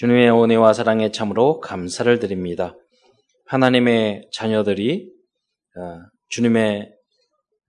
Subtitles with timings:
[0.00, 2.74] 주님의 은혜와 사랑에 참으로 감사를 드립니다.
[3.44, 5.10] 하나님의 자녀들이
[5.76, 5.98] 어,
[6.30, 6.90] 주님의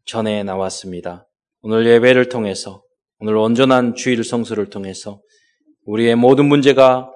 [0.05, 1.27] 전에 나왔습니다.
[1.61, 2.83] 오늘 예배를 통해서
[3.19, 5.19] 오늘 온전한 주일 성수를 통해서
[5.85, 7.11] 우리의 모든 문제가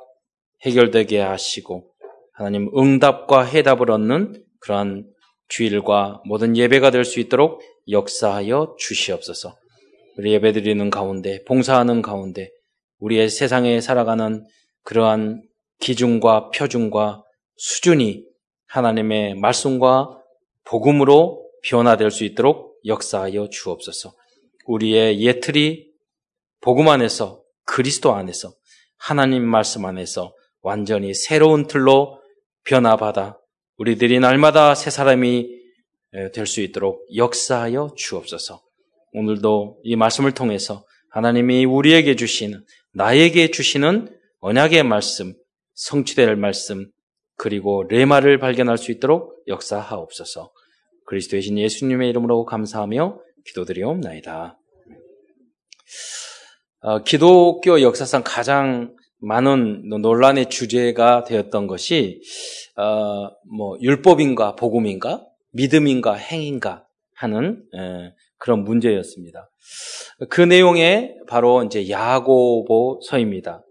[0.66, 1.90] 해결되게 하시고
[2.34, 5.06] 하나님 응답과 해답을 얻는 그러한
[5.48, 9.56] 주일과 모든 예배가 될 수 있도록 역사하여 주시옵소서.
[10.18, 12.50] 우리 예배 드리는 가운데 봉사하는 가운데
[13.00, 14.44] 우리의 세상에 살아가는
[14.86, 15.44] 그러한
[15.82, 17.24] 기준과 표준과
[17.58, 18.24] 수준이
[18.68, 20.18] 하나님의 말씀과
[20.64, 24.14] 복음으로 변화될 수 있도록 역사하여 주옵소서.
[24.66, 25.88] 우리의 예틀이
[26.62, 28.54] 복음 안에서 그리스도 안에서
[28.98, 32.22] 하나님 말씀 안에서 완전히 새로운 틀로
[32.64, 33.38] 변화받아
[33.78, 35.50] 우리들이 날마다 새 사람이
[36.34, 38.62] 될 수 있도록 역사하여 주옵소서.
[39.14, 44.16] 오늘도 이 말씀을 통해서 하나님이 우리에게 주시는 나에게 주시는
[44.48, 45.34] 언약의 말씀,
[45.74, 46.86] 성취될 말씀,
[47.36, 50.52] 그리고 레마를 발견할 수 있도록 역사하옵소서.
[51.08, 54.60] 그리스도의 신 예수님의 이름으로 감사하며 기도드리옵나이다.
[56.82, 62.22] 어, 기독교 역사상 가장 많은 논란의 주제가 되었던 것이
[62.78, 69.50] 어, 뭐 율법인가 복음인가 믿음인가 행인가 하는 에, 그런 문제였습니다.
[70.30, 73.64] 그 내용에 바로 이제 야고보서입니다.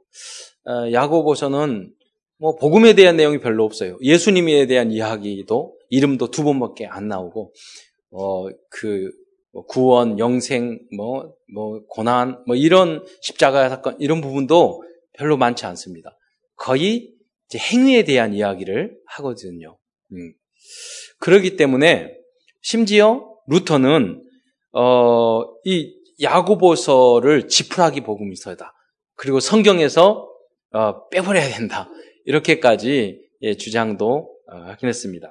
[0.66, 1.92] 어, 야고보서는
[2.38, 3.96] 뭐 복음에 대한 내용이 별로 없어요.
[4.02, 7.52] 예수님에 대한 이야기도 이름도 두 번밖에 안 나오고
[8.10, 9.10] 어그
[9.54, 16.18] 뭐 구원, 영생, 뭐, 뭐, 고난, 뭐, 이런 십자가 사건, 이런 부분도 별로 많지 않습니다.
[16.56, 17.12] 거의
[17.54, 19.78] 행위에 대한 이야기를 하거든요.
[20.10, 20.32] 음.
[21.20, 22.16] 그러기 때문에,
[22.62, 24.24] 심지어 루터는,
[24.72, 28.74] 어, 이 야고보서를 지푸라기 복음서다.
[29.14, 30.28] 그리고 성경에서
[30.74, 31.88] 어, 빼버려야 된다.
[32.26, 35.28] 이렇게까지 예, 주장도 어, 하긴 했습니다.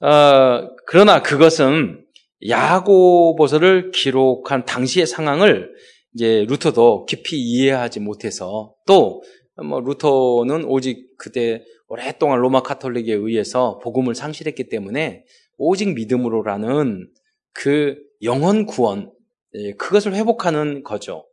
[0.00, 2.04] 어, 그러나 그것은
[2.46, 5.70] 야고보서를 기록한 당시의 상황을
[6.14, 9.22] 이제 루터도 깊이 이해하지 못해서 또
[9.64, 15.24] 뭐 루터는 오직 그때 오랫동안 로마 카톨릭에 의해서 복음을 상실했기 때문에
[15.56, 17.08] 오직 믿음으로라는
[17.52, 19.12] 그 영원 구원
[19.54, 21.26] 예, 그것을 회복하는 거죠.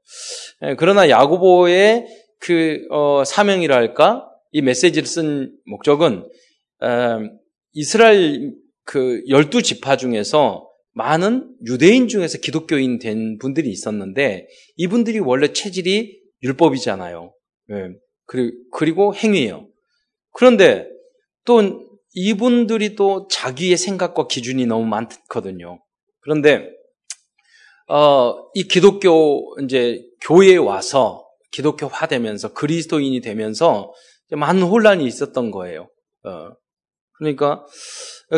[0.64, 2.06] 예, 그러나 야고보의
[2.44, 6.30] 그 어, 사명이랄까 이 메시지를 쓴 목적은
[7.72, 16.20] 이스라엘 그 열두 지파 중에서 많은 유대인 중에서 기독교인 된 분들이 있었는데 이분들이 원래 체질이
[16.44, 17.34] 율법이잖아요.
[17.70, 17.76] 네.
[18.72, 19.68] 그리고 행위예요.
[20.34, 20.88] 그런데
[21.46, 25.82] 또 이분들이 또 자기의 생각과 기준이 너무 많거든요.
[26.20, 26.70] 그런데
[27.88, 31.23] 어, 이 기독교 이제 교회에 와서
[31.54, 33.94] 기독교화 되면서 그리스도인이 되면서
[34.32, 35.90] 많은 혼란이 있었던 거예요.
[36.24, 36.50] 어,
[37.14, 37.66] 그러니까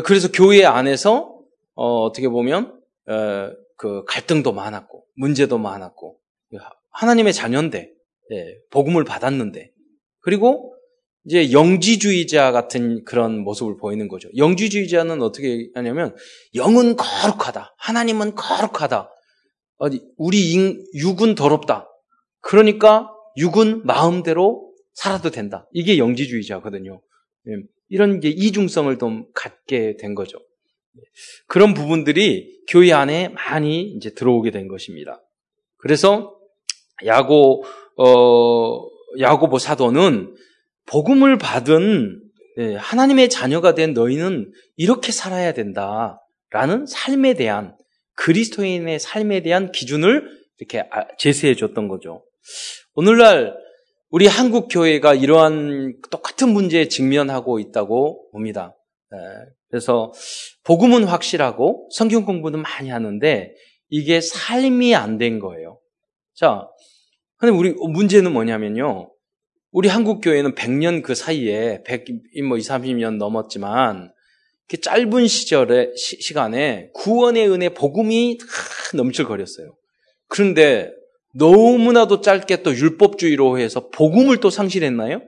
[0.03, 1.39] 그래서 교회 안에서
[1.73, 6.19] 어, 떻게 보면 어, 그 갈등도 많았고 문제도 많았고
[6.91, 7.91] 하나님의 자녀인데
[8.31, 9.71] 예, 복음을 받았는데
[10.21, 10.75] 그리고
[11.25, 14.29] 이제 영지주의자 같은 그런 모습을 보이는 거죠.
[14.37, 16.15] 영지주의자는 어떻게 하냐면
[16.53, 17.75] 영은 거룩하다.
[17.77, 19.09] 하나님은 거룩하다.
[20.17, 20.55] 우리
[20.95, 21.89] 육은 더럽다.
[22.45, 25.67] 그러니까 육은 마음대로 살아도 된다.
[25.73, 27.01] 이게 영지주의자거든요.
[27.47, 27.51] 예,
[27.89, 30.37] 이런 게 이중성을 좀 갖게 된 거죠.
[31.47, 35.21] 그런 부분들이 교회 안에 많이 이제 들어오게 된 것입니다.
[35.77, 36.37] 그래서
[37.03, 37.63] 야고
[37.97, 38.87] 어
[39.19, 40.35] 야고보 사도는
[40.85, 42.21] 복음을 받은
[42.59, 47.75] 예, 하나님의 자녀가 된 너희는 이렇게 살아야 된다라는 삶에 대한
[48.17, 52.23] 그리스도인의 삶에 대한 기준을 이렇게 아, 제시해 줬던 거죠.
[52.93, 53.55] 오늘날
[54.09, 58.75] 우리 한국 교회가 이러한 똑같은 문제에 직면하고 있다고 봅니다.
[59.13, 59.17] 예,
[59.69, 60.13] 그래서
[60.63, 63.53] 복음은 확실하고 성경 공부는 많이 하는데
[63.89, 65.79] 이게 삶이 안 된 거예요.
[66.33, 66.67] 자,
[67.37, 69.11] 근데 우리 문제는 뭐냐면요.
[69.71, 72.05] 우리 한국 교회는 100년 그 사이에 100,
[72.47, 74.13] 뭐 20, 30년 넘었지만
[74.67, 78.37] 그 짧은 시절에 시, 간에 구원의 은혜 복음이
[78.95, 79.75] 넘칠거렸어요.
[80.27, 80.91] 그런데
[81.37, 85.21] 너무나도 짧게 또 율법주의로 해서 복음을 또 상실했나요?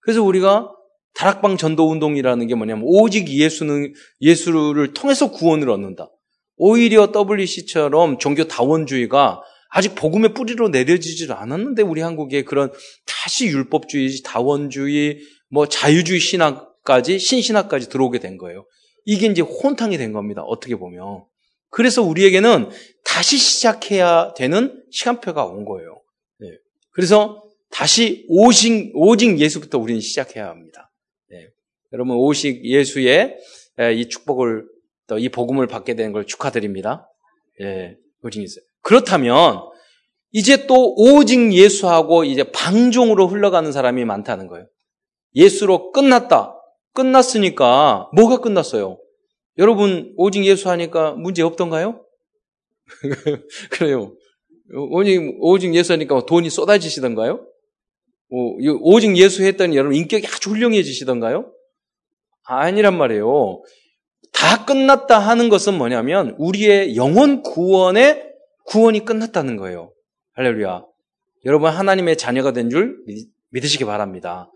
[0.00, 0.70] 그래서 우리가
[1.14, 6.10] 다락방 전도 운동이라는 게 뭐냐면 오직 예수는 예수를 통해서 구원을 얻는다.
[6.56, 12.72] 오히려 WC처럼 종교 다원주의가 아직 복음의 뿌리로 내려지질 않았는데 우리 한국에 그런
[13.06, 15.18] 다시 율법주의, 다원주의,
[15.50, 18.66] 뭐 자유주의 신학까지 신신학까지 들어오게 된 거예요.
[19.04, 20.42] 이게 이제 혼탕이 된 겁니다.
[20.42, 21.24] 어떻게 보면.
[21.70, 22.70] 그래서 우리에게는
[23.04, 26.00] 다시 시작해야 되는 시간표가 온 거예요.
[26.38, 26.48] 네.
[26.90, 30.90] 그래서 다시 오직, 오직 예수부터 우리는 시작해야 합니다.
[31.30, 31.46] 네.
[31.92, 33.36] 여러분, 오직 예수의
[33.96, 34.66] 이 축복을,
[35.06, 37.08] 또 이 복음을 받게 되는 걸 축하드립니다.
[37.60, 38.60] 예, 오직 예수.
[38.82, 39.60] 그렇다면,
[40.32, 44.66] 이제 또 오직 예수하고 이제 방종으로 흘러가는 사람이 많다는 거예요.
[45.34, 46.56] 예수로 끝났다.
[46.92, 48.98] 끝났으니까 뭐가 끝났어요?
[49.58, 52.04] 여러분 오직 예수 하니까 문제 없던가요?
[53.70, 54.14] 그래요.
[54.74, 57.46] 오직 오직 예수 하니까 돈이 쏟아지시던가요?
[58.82, 61.52] 오직 예수 했더니 여러분 인격이 아주 훌륭해지시던가요?
[62.44, 63.62] 아니란 말이에요.
[64.32, 68.30] 다 끝났다 하는 것은 뭐냐면 우리의 영혼 구원의
[68.66, 69.92] 구원이 끝났다는 거예요.
[70.34, 70.84] 할렐루야.
[71.44, 72.98] 여러분 하나님의 자녀가 된 줄
[73.50, 74.50] 믿으시기 바랍니다.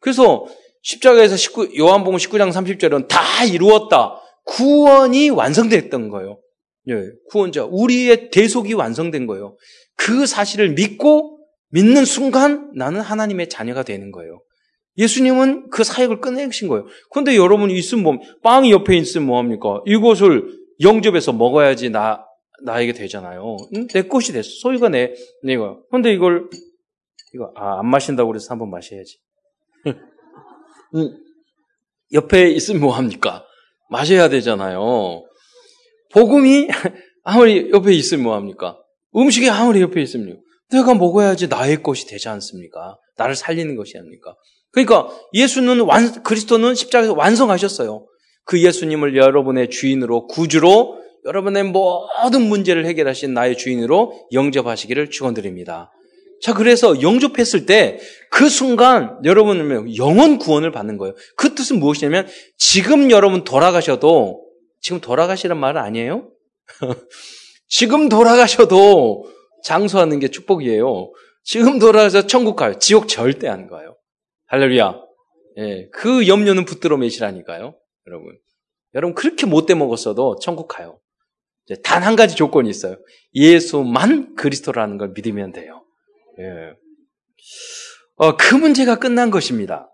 [0.00, 0.44] 그래서
[0.82, 4.20] 십자가에서 19, 요한복음 19장 30절은 다 이루었다.
[4.50, 6.40] 구원이 완성됐던 거예요.
[6.88, 6.94] 예,
[7.30, 7.64] 구원자.
[7.64, 9.56] 우리의 대속이 완성된 거예요.
[9.96, 11.38] 그 사실을 믿고
[11.70, 14.42] 믿는 순간 나는 하나님의 자녀가 되는 거예요.
[14.98, 16.86] 예수님은 그 사역을 끝내신 거예요.
[17.10, 19.82] 그런데 여러분이 있으면 뭐, 빵이 옆에 있으면 뭐합니까?
[19.86, 22.24] 이것을 영접해서 먹어야지 나,
[22.64, 23.56] 나에게 되잖아요.
[23.76, 23.86] 응?
[23.86, 24.48] 내 것이 됐어.
[24.60, 25.14] 소유가 내,
[25.44, 25.78] 내가.
[25.90, 26.50] 그런데 이걸,
[27.34, 29.18] 이거, 아, 안 마신다고 그래서 한번 마셔야지.
[30.96, 31.16] 응.
[32.12, 33.44] 옆에 있으면 뭐합니까?
[33.90, 35.24] 마셔야 되잖아요.
[36.12, 36.68] 복음이
[37.24, 38.78] 아무리 옆에 있으면 뭐합니까?
[39.14, 40.40] 음식이 아무리 옆에 있으면
[40.70, 42.96] 내가 먹어야지 나의 것이 되지 않습니까?
[43.16, 44.34] 나를 살리는 것이 아닙니까?
[44.72, 48.06] 그러니까 예수는 완, 그리스도는 십자가에서 완성하셨어요.
[48.44, 55.90] 그 예수님을 여러분의 주인으로 구주로 여러분의 모든 문제를 해결하신 나의 주인으로 영접하시기를 축원드립니다.
[56.42, 57.98] 자, 그래서 영접했을 때
[58.30, 61.14] 그 순간 여러분은 영원 구원을 받는 거예요.
[61.36, 64.46] 그 뜻은 무엇이냐면 지금 여러분 돌아가셔도
[64.80, 66.30] 지금 돌아가시란 말은 아니에요?
[67.68, 69.26] 지금 돌아가셔도
[69.64, 71.12] 장수하는 게 축복이에요.
[71.42, 72.78] 지금 돌아가서 천국 가요.
[72.78, 73.96] 지옥 절대 안 가요.
[74.46, 75.00] 할렐루야.
[75.58, 77.74] 예, 그 염려는 붙들어 매시라니까요.
[78.06, 78.38] 여러분.
[78.94, 81.00] 여러분 그렇게 못돼 먹었어도 천국 가요.
[81.82, 82.96] 단 한 가지 조건이 있어요.
[83.34, 85.79] 예수만 그리스도라는 걸 믿으면 돼요.
[86.38, 86.74] 예.
[88.16, 89.90] 어, 그 문제가 끝난 것입니다.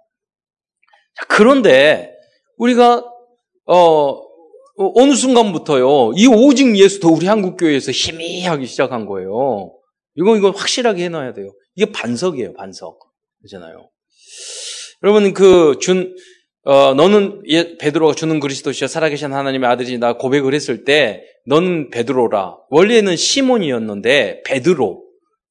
[1.29, 2.13] 그런데
[2.59, 3.05] 우리가
[3.67, 4.27] 어,
[4.77, 9.73] 어느 순간부터요, 이 오직 예수도 우리 한국 교회에서 희미하기 시작한 거예요.
[10.17, 11.53] 이거, 이거 확실하게 해놔야 돼요.
[11.75, 12.99] 이게 반석이에요, 반석.
[13.43, 13.91] 그잖아요.
[15.03, 16.15] 여러분, 그, 준,
[16.65, 22.57] 어, 너는 예, 베드로가 주는 그리스도시요 살아계신 하나님의 아들이라 고백을 했을 때, 너는 베드로라.
[22.71, 25.06] 원래는 시몬이었는데, 베드로.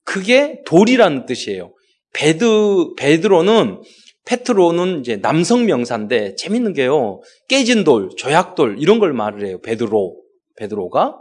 [0.05, 1.73] 그게 돌이라는 뜻이에요.
[2.13, 3.81] 베드, 베드로는,
[4.25, 7.21] 페트로는 이제 남성 명사인데, 재밌는 게요.
[7.49, 9.59] 깨진 돌, 조약돌, 이런 걸 말을 해요.
[9.61, 10.15] 베드로.
[10.55, 11.17] 베드로가.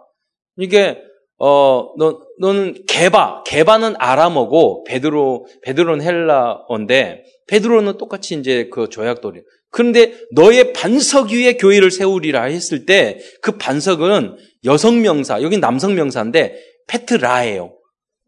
[0.59, 0.99] 이게,
[1.39, 9.45] 어, 너, 너는 개바, 개바는 아람어고, 베드로, 베드로는 헬라어인데, 베드로는 똑같이 이제 그 조약돌이에요.
[9.71, 16.55] 그런데 너의 반석 위에 교회를 세우리라 했을 때, 그 반석은 여성 명사, 여기 남성 명사인데,
[16.87, 17.77] 페트라예요.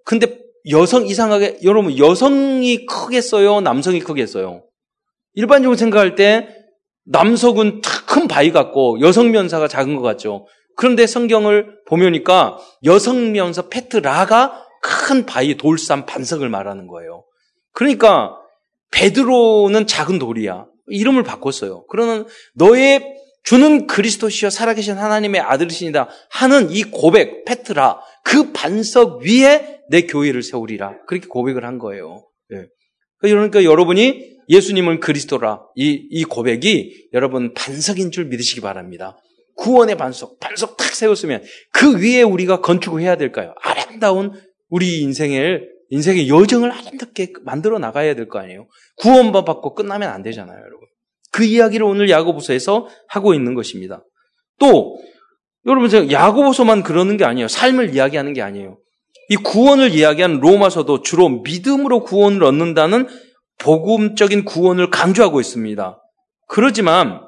[0.04, 4.64] 근데 여성 이상하게 여러분 여성이 크겠어요, 남성이 크겠어요.
[5.34, 6.48] 일반적으로 생각할 때
[7.04, 10.46] 남성은 큰 바위 같고 여성 면사가 작은 것 같죠.
[10.76, 17.24] 그런데 성경을 보면니까 여성 면사 페트라가 큰 바위 돌산 반석을 말하는 거예요.
[17.72, 18.36] 그러니까
[18.92, 20.66] 베드로는 작은 돌이야.
[20.88, 21.86] 이름을 바꿨어요.
[21.86, 23.02] 그러는 너의
[23.46, 30.98] 주는 그리스도시여 살아계신 하나님의 아들이시니다 하는 이 고백 페트라 그 반석 위에 내 교회를 세우리라.
[31.06, 32.28] 그렇게 고백을 한 거예요.
[32.52, 32.66] 예.
[33.18, 35.60] 그러니까 여러분이 예수님은 그리스도라.
[35.76, 39.16] 이, 이 고백이 여러분 반석인 줄 믿으시기 바랍니다.
[39.54, 43.54] 구원의 반석, 반석 탁 세웠으면 그 위에 우리가 건축을 해야 될까요?
[43.62, 44.32] 아름다운
[44.68, 48.66] 우리 인생을, 인생의 여정을 아름답게 만들어 나가야 될 거 아니에요?
[48.96, 50.88] 구원만 받고 끝나면 안 되잖아요, 여러분.
[51.36, 54.02] 그 이야기를 오늘 야고보서에서 하고 있는 것입니다.
[54.58, 54.96] 또,
[55.66, 57.46] 여러분, 제가 야고보서만 그러는 게 아니에요.
[57.46, 58.78] 삶을 이야기하는 게 아니에요.
[59.28, 63.06] 이 구원을 이야기한 로마서도 주로 믿음으로 구원을 얻는다는
[63.58, 66.00] 복음적인 구원을 강조하고 있습니다.
[66.48, 67.20] 그러지만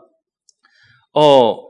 [1.13, 1.68] 어,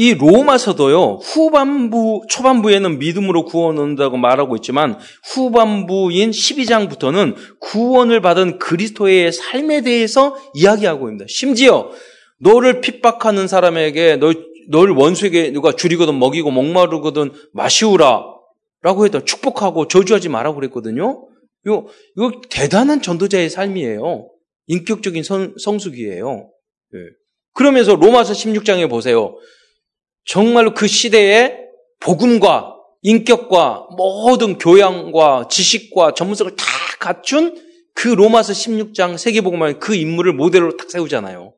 [0.00, 9.80] 이 로마서도요, 후반부, 초반부에는 믿음으로 구원 얻는다고 말하고 있지만, 후반부인 12장부터는 구원을 받은 그리스도의 삶에
[9.80, 11.24] 대해서 이야기하고 있습니다.
[11.28, 11.90] 심지어,
[12.38, 14.32] 너를 핍박하는 사람에게, 너,
[14.70, 18.22] 널 원수에게 누가 줄이거든 먹이고 목마르거든 마시우라.
[18.82, 21.26] 라고 해도 축복하고 저주하지 말라고 그랬거든요.
[21.66, 21.88] 이거,
[22.50, 24.30] 대단한 전도자의 삶이에요.
[24.68, 26.50] 인격적인 성, 성숙이에요.
[26.94, 26.98] 예.
[27.52, 29.34] 그러면서 로마서 16장에 보세요.
[30.24, 31.58] 정말로 그 시대에
[32.00, 36.64] 복음과 인격과 모든 교양과 지식과 전문성을 다
[37.00, 37.56] 갖춘
[37.94, 41.54] 그 로마서 16장 세계복음화 그 인물을 모델로 딱 세우잖아요.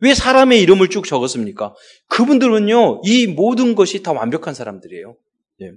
[0.00, 1.74] 왜 사람의 이름을 쭉 적었습니까?
[2.08, 5.16] 그분들은요, 이 모든 것이 다 완벽한 사람들이에요.
[5.62, 5.72] 예.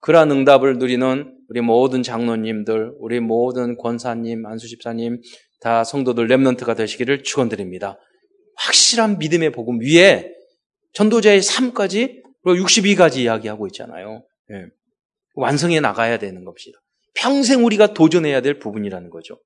[0.00, 5.22] 그러한 응답을 누리는 우리 모든 장로님들, 우리 모든 권사님, 안수집사님,
[5.60, 7.98] 다 성도들 랩런트가 되시기를 축원드립니다.
[8.56, 10.30] 확실한 믿음의 복음 위에
[10.94, 14.24] 전도자의 삶까지 62가지 이야기하고 있잖아요.
[14.52, 14.66] 예.
[15.34, 16.78] 완성해 나가야 되는 겁니다.
[17.14, 19.40] 평생 우리가 도전해야 될 부분이라는 거죠.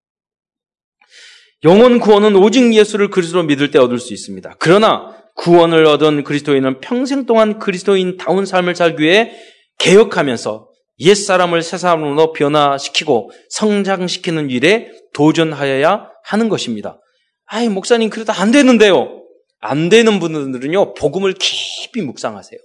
[1.64, 4.56] 영원 구원은 오직 예수를 그리스도로 믿을 때 얻을 수 있습니다.
[4.58, 9.32] 그러나 구원을 얻은 그리스도인은 평생 동안 그리스도인다운 삶을 살기 위해
[9.78, 10.68] 개혁하면서
[11.00, 17.00] 옛 사람을 새 사람으로 변화시키고 성장시키는 일에 도전하여야 하는 것입니다.
[17.46, 19.17] 아이, 목사님, 그래도 안 되는데요.
[19.60, 22.58] 안 되는 분들은요, 복음을 깊이 묵상하세요.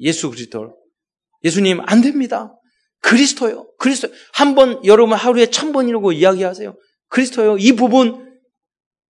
[0.00, 0.76] 예수 그리스도.
[1.44, 2.54] 예수님, 안 됩니다.
[3.00, 3.66] 그리스도요.
[3.78, 4.12] 그리스도.
[4.32, 6.76] 한 번, 여러분 하루에 천 번이라고 이야기하세요.
[7.08, 7.56] 그리스도요.
[7.58, 8.28] 이 부분,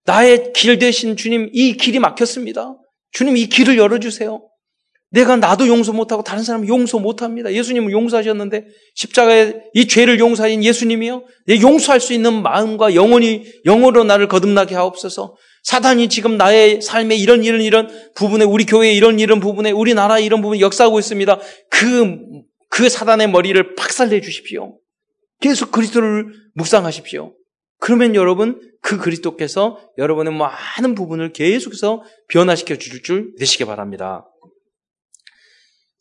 [0.05, 2.75] 나의 길 대신 주님, 이 길이 막혔습니다.
[3.13, 4.49] 주님, 이 길을 열어주세요.
[5.11, 7.53] 내가 나도 용서 못하고 다른 사람 용서 못합니다.
[7.53, 11.25] 예수님은 용서하셨는데 십자가에 이 죄를 용서하신 예수님이요.
[11.47, 15.35] 내 용서할 수 있는 마음과 영혼이 영어로 나를 거듭나게 하옵소서.
[15.63, 20.41] 사단이 지금 나의 삶에 이런 이런 이런 부분에 우리 교회 이런 이런 부분에 우리나라 이런
[20.43, 21.39] 부분에 역사하고 있습니다.
[21.71, 24.79] 그그 사단의 머리를 박살내 주십시오.
[25.41, 27.35] 계속 그리스도를 묵상하십시오.
[27.81, 34.25] 그러면 여러분 그 그리스도께서 여러분의 많은 부분을 계속해서 변화시켜 주실 줄 되시기 바랍니다.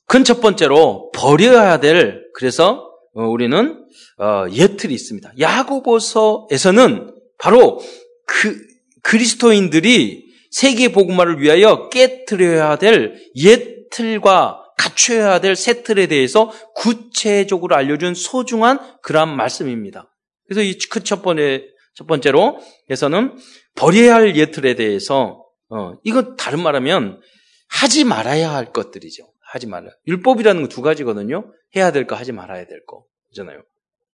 [0.08, 3.84] 큰 첫 번째로 버려야 될 그래서 어, 우리는
[4.20, 5.34] 어, 예틀이 있습니다.
[5.40, 7.80] 야고보서에서는 바로
[8.26, 8.67] 그
[9.08, 19.36] 그리스도인들이 세계 복음화를 위하여 깨뜨려야 될 예틀과 갖춰야 될 세틀에 대해서 구체적으로 알려준 소중한 그러한
[19.36, 20.14] 말씀입니다.
[20.46, 22.60] 그래서 이 첫 번째, 첫 번째로
[22.90, 23.38] 에서는
[23.76, 27.22] 버려야 할 예틀에 대해서, 어, 이건 다른 말하면
[27.70, 29.24] 하지 말아야 할 것들이죠.
[29.52, 29.92] 하지 말아야.
[30.08, 31.54] 율법이라는 거 두 가지거든요.
[31.76, 33.04] 해야 될 거, 하지 말아야 될 거.
[33.30, 33.62] 그잖아요.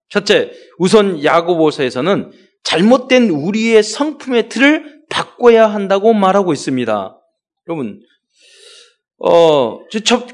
[0.08, 2.32] 첫째, 우선 야고보서에서는
[2.64, 7.16] 잘못된 우리의 성품의 틀을 바꿔야 한다고 말하고 있습니다.
[7.68, 8.00] 여러분,
[9.18, 9.78] 어,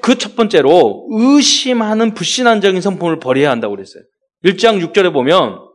[0.01, 4.03] 그첫 번째로 의심하는 불신앙적인 성품을 버려야 한다고 그랬어요.
[4.45, 5.67] 1장 6절에 보면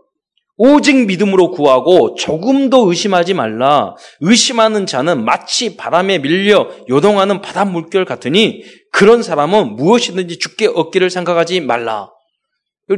[0.57, 3.95] 오직 믿음으로 구하고 조금도 의심하지 말라.
[4.19, 11.61] 의심하는 자는 마치 바람에 밀려 요동하는 바닷 물결 같으니 그런 사람은 무엇이든지 죽게 얻기를 생각하지
[11.61, 12.11] 말라.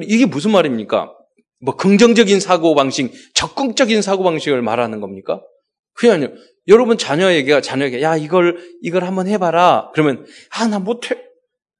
[0.02, 1.14] 이게 무슨 말입니까?
[1.64, 5.42] 뭐 긍정적인 사고 방식, 적극적인 사고 방식을 말하는 겁니까?
[5.94, 6.34] 그게 아니에요.
[6.68, 9.92] 여러분 자녀에게 자녀에게 야 이걸 이걸 한번 해봐라.
[9.94, 11.16] 그러면 아 나 못해.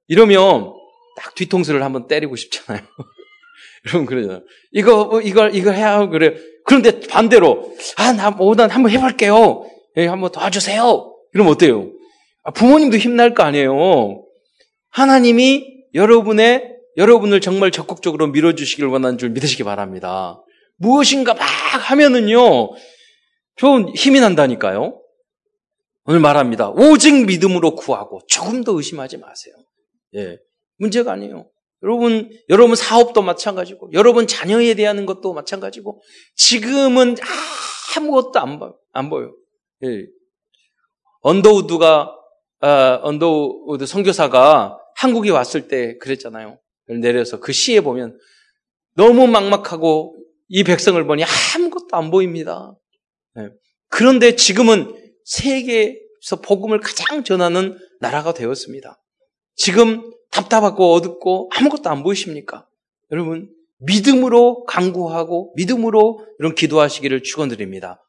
[0.08, 0.74] 이러면
[1.18, 2.84] 딱 뒤통수를 한번 때리고 싶잖아요.
[3.88, 4.42] 여러분 그러잖아요.
[4.72, 6.36] 이거 어, 이걸 이걸 해야 그래.
[6.66, 9.66] 그런데 반대로 아나 뭐난 한번 해볼게요.
[9.98, 11.14] 예, 한번 도와주세요.
[11.34, 11.92] 이러면 어때요?
[12.44, 14.24] 아, 부모님도 힘날 거 아니에요.
[14.90, 20.42] 하나님이 여러분의 여러분을 정말 적극적으로 밀어주시길 원하는 줄 믿으시기 바랍니다.
[20.78, 22.72] 무엇인가 막 하면은요,
[23.56, 25.00] 좀 힘이 난다니까요.
[26.06, 26.70] 오늘 말합니다.
[26.70, 29.56] 오직 믿음으로 구하고 조금 더 의심하지 마세요.
[30.16, 30.38] 예.
[30.78, 31.50] 문제가 아니에요.
[31.82, 36.02] 여러분, 여러분 사업도 마찬가지고, 여러분 자녀에 대한 것도 마찬가지고,
[36.36, 37.16] 지금은
[37.98, 38.78] 아무것도 안 봐요.
[38.92, 39.32] 안 보여.
[39.84, 40.06] 예.
[41.22, 42.16] 언더우드가,
[42.60, 46.58] 아, 언더우드 선교사가 한국에 왔을 때 그랬잖아요.
[46.88, 48.18] 내려서 그 시에 보면
[48.96, 50.18] 너무 막막하고
[50.50, 51.24] 이 백성을 보니
[51.56, 52.74] 아무것도 안 보입니다.
[53.36, 53.50] 네.
[53.90, 54.94] 그런데 지금은
[55.26, 59.02] 세계에서 복음을 가장 전하는 나라가 되었습니다.
[59.56, 62.68] 지금 답답하고 어둡고 아무것도 안 보이십니까?
[63.12, 63.50] 여러분,
[63.80, 68.04] 믿음으로 강구하고 믿음으로 이런 기도하시기를 축원드립니다.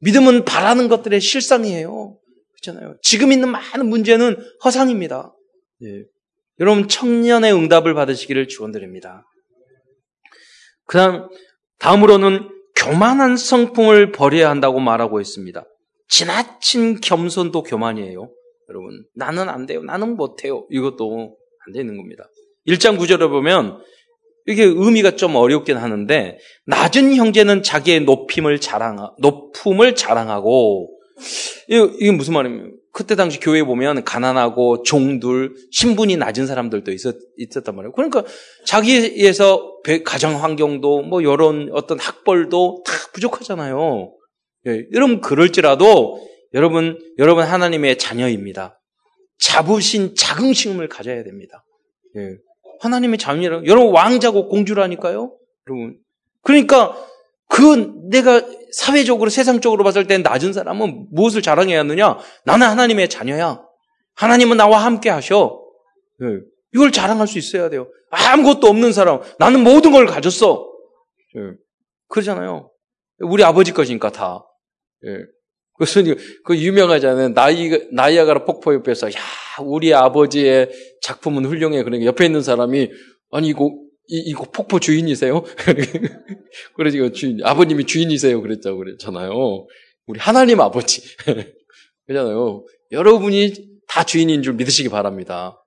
[0.00, 2.18] 믿음은 바라는 것들의 실상이에요.
[2.54, 2.96] 그렇잖아요.
[3.02, 5.34] 지금 있는 많은 문제는 허상입니다.
[6.58, 6.64] 네.
[6.64, 9.24] 여러분 청년의 응답을 받으시기를 축원드립니다.
[10.86, 11.28] 그다음
[11.78, 15.64] 다음으로는 교만한 성품을 버려야 한다고 말하고 있습니다.
[16.08, 18.30] 지나친 겸손도 교만이에요.
[18.68, 19.82] 여러분, 나는 안 돼요.
[19.82, 20.66] 나는 못 해요.
[20.70, 21.36] 이것도
[21.66, 22.28] 안 되는 겁니다.
[22.66, 23.80] 1장 9절에 보면
[24.46, 30.96] 이게 의미가 좀 어렵긴 하는데 낮은 형제는 자기의 높임을 자랑 높음을 자랑하고
[31.68, 32.70] 이게, 무슨 말이에요?
[32.96, 37.92] 그때 당시 교회에 보면 가난하고 종들, 신분이 낮은 사람들도 있었, 있었단 말이에요.
[37.92, 38.24] 그러니까
[38.64, 44.14] 자기에서 가정 환경도 뭐 이런 어떤 학벌도 다 부족하잖아요.
[44.68, 48.80] 예, 여러분 그럴지라도 여러분 여러분 하나님의 자녀입니다.
[49.40, 51.66] 자부신 자긍심을 가져야 됩니다.
[52.16, 52.38] 예,
[52.80, 55.36] 하나님의 자녀라 여러분 왕자고 공주라니까요.
[55.68, 55.98] 여러분
[56.40, 56.96] 그러니까
[57.46, 58.42] 그 내가
[58.76, 62.18] 사회적으로 세상적으로 봤을 때 낮은 사람은 무엇을 자랑해야 하느냐?
[62.44, 63.62] 나는 하나님의 자녀야.
[64.16, 65.58] 하나님은 나와 함께 하셔.
[66.20, 66.26] 네.
[66.74, 67.88] 이걸 자랑할 수 있어야 돼요.
[68.10, 70.70] 아무것도 없는 사람, 나는 모든 걸 가졌어.
[71.34, 71.40] 네.
[72.08, 72.70] 그러잖아요.
[73.20, 74.44] 우리 아버지 것이니까 다.
[75.00, 75.10] 네.
[75.78, 76.02] 그래서
[76.44, 77.30] 그 유명하잖아요.
[77.30, 79.14] 나이, 나이아가라 폭포 옆에서, 야,
[79.62, 81.82] 우리 아버지의 작품은 훌륭해.
[81.82, 82.90] 그러니까 옆에 있는 사람이,
[83.30, 83.70] 아니, 이거,
[84.08, 85.42] 이, 이거 폭포 주인이세요?
[86.76, 88.40] 그래서 주인, 아버님이 주인이세요.
[88.40, 89.32] 그랬자고 그랬잖아요.
[90.06, 91.02] 우리 하나님 아버지.
[92.06, 92.64] 그러잖아요.
[92.92, 93.52] 여러분이
[93.88, 95.60] 다 주인인 줄 믿으시기 바랍니다.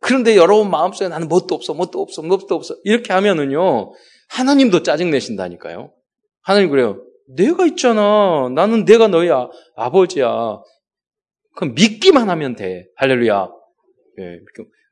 [0.00, 2.76] 그런데 여러분 마음속에 나는 뭣도 없어, 뭣도 없어, 뭣도 없어.
[2.84, 3.92] 이렇게 하면은요,
[4.28, 5.92] 하나님도 짜증내신다니까요.
[6.42, 7.02] 하나님 그래요.
[7.26, 8.48] 내가 있잖아.
[8.54, 10.60] 나는 내가 너희 아, 아버지야.
[11.56, 12.86] 그럼 믿기만 하면 돼.
[12.96, 13.48] 할렐루야.
[14.20, 14.38] 예,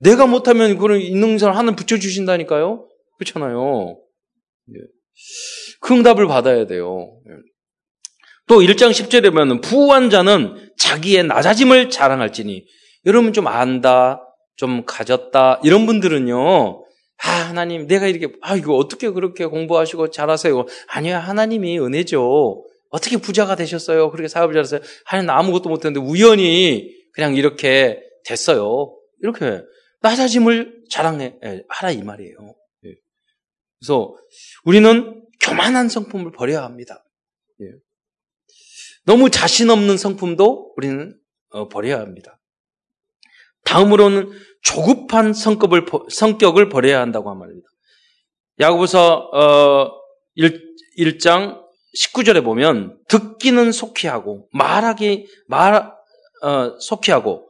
[0.00, 2.88] 내가 못하면 그런 있는 사람 하나 붙여주신다니까요?
[3.18, 3.98] 그렇잖아요.
[4.70, 4.80] 예.
[5.80, 7.18] 그 응답을 받아야 돼요.
[7.28, 7.34] 예.
[8.48, 12.64] 또 1장 10절에 보면 부한 자는 자기의 낮아짐을 자랑할지니
[13.06, 14.22] 여러분 좀 안다,
[14.56, 16.84] 좀 가졌다 이런 분들은요.
[17.18, 20.66] 아, 하나님, 내가 이렇게, 아, 이거 어떻게 그렇게 공부하시고 잘하세요?
[20.88, 22.62] 아니요, 하나님이 은혜죠.
[22.90, 24.10] 어떻게 부자가 되셨어요?
[24.10, 24.80] 그렇게 사업을 잘했어요?
[25.06, 28.94] 하나님 아무것도 못했는데 우연히 그냥 이렇게 됐어요.
[29.22, 29.62] 이렇게
[30.06, 32.36] 낮아짐을 자랑해 예, 하라 이 말이에요.
[32.84, 32.94] 예.
[33.78, 34.16] 그래서
[34.64, 37.04] 우리는 교만한 성품을 버려야 합니다.
[37.60, 37.66] 예.
[39.04, 41.18] 너무 자신 없는 성품도 우리는
[41.50, 42.38] 어, 버려야 합니다.
[43.64, 44.30] 다음으로는
[44.62, 47.68] 조급한 성격을, 성격을 버려야 한다고 한 말입니다.
[48.60, 49.30] 야고보서
[50.34, 51.64] 1, 어, 장
[51.96, 55.92] 19절에 보면 듣기는 속히 하고 말하기 말
[56.42, 57.45] 어, 속히 하고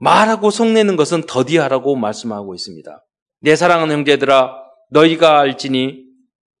[0.00, 3.04] 말하고 속내는 것은 더디하라고 말씀하고 있습니다.
[3.42, 4.54] 내 사랑하는 형제들아
[4.90, 6.04] 너희가 알지니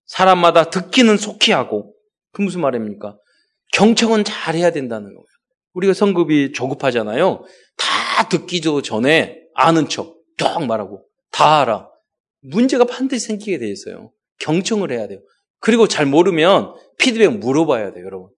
[0.06, 1.94] 사람마다 듣기는 속히 하고
[2.32, 3.16] 그 무슨 말입니까?
[3.72, 5.24] 경청은 잘해야 된다는 거예요.
[5.72, 7.44] 우리가 성급이 조급하잖아요.
[7.76, 11.88] 다 듣기도 전에 아는 척, 쫙 말하고 다 알아.
[12.42, 14.12] 문제가 반드시 생기게 돼 있어요.
[14.40, 15.20] 경청을 해야 돼요.
[15.60, 18.30] 그리고 잘 모르면 피드백 물어봐야 돼요, 여러분.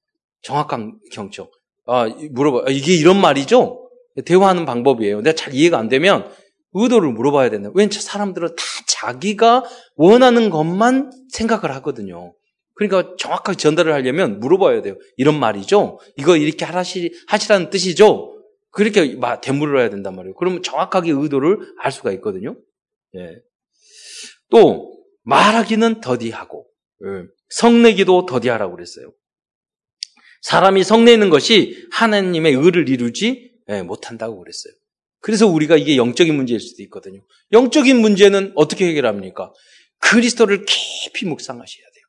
[0.42, 1.48] 정확한 경청.
[1.86, 2.64] 아, 물어봐.
[2.66, 3.81] 아, 이게 이런 말이죠?
[4.24, 5.20] 대화하는 방법이에요.
[5.22, 6.30] 내가 잘 이해가 안 되면
[6.74, 7.70] 의도를 물어봐야 된다.
[7.74, 9.64] 왜냐면 사람들은 다 자기가
[9.96, 12.34] 원하는 것만 생각을 하거든요.
[12.74, 14.96] 그러니까 정확하게 전달을 하려면 물어봐야 돼요.
[15.16, 15.98] 이런 말이죠?
[16.16, 18.38] 이거 이렇게 하시, 하시라는 뜻이죠?
[18.70, 20.34] 그렇게 되물어야 된단 말이에요.
[20.34, 22.56] 그러면 정확하게 의도를 알 수가 있거든요.
[23.16, 23.36] 예.
[24.50, 26.66] 또, 말하기는 더디하고,
[27.06, 27.26] 예.
[27.50, 29.12] 성내기도 더디하라고 그랬어요.
[30.40, 34.72] 사람이 성내는 것이 하나님의 의를 이루지 예, 못한다고 그랬어요.
[35.20, 37.20] 그래서 우리가 이게 영적인 문제일 수도 있거든요.
[37.52, 39.52] 영적인 문제는 어떻게 해결합니까?
[39.98, 42.04] 그리스도를 깊이 묵상하셔야 돼요.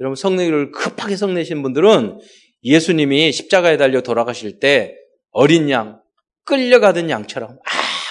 [0.00, 2.18] 여러분 성내기를 급하게 성내신 분들은
[2.62, 4.96] 예수님이 십자가에 달려 돌아가실 때
[5.30, 6.00] 어린 양,
[6.44, 7.58] 끌려가던 양처럼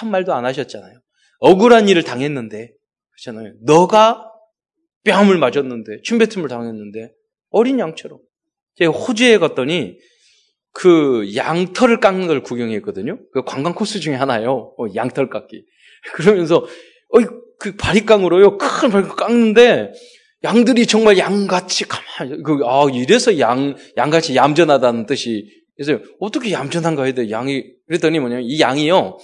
[0.00, 1.00] 아무 말도 안 하셨잖아요.
[1.38, 2.72] 억울한 일을 당했는데,
[3.10, 3.54] 그렇잖아요.
[3.62, 4.30] 너가
[5.04, 7.12] 뺨을 맞았는데, 침뱉음을 당했는데,
[7.50, 8.20] 어린 양처럼.
[8.76, 9.98] 제가 호주에 갔더니,
[10.78, 13.18] 그 양털을 깎는 걸 구경했거든요.
[13.32, 14.74] 그 관광 코스 중에 하나요.
[14.78, 15.64] 어, 양털 깎기.
[16.12, 16.66] 그러면서,
[17.08, 17.24] 어이,
[17.58, 19.92] 그 바리깡으로요, 큰 바리깡 깎는데,
[20.44, 27.30] 양들이 정말 양같이 가만히, 그, 아, 이래서 양, 양같이 얌전하다는 뜻이 그래서 어떻게 얌전한가 해도
[27.30, 29.18] 양이 그랬더니 뭐냐면 이 양이요.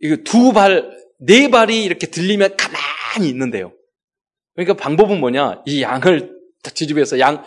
[0.00, 3.72] 이거 두 발, 네 발이 이렇게 들리면 가만히 있는데요.
[4.54, 5.62] 그러니까 방법은 뭐냐?
[5.66, 7.44] 이 양을 뒤집어서 양,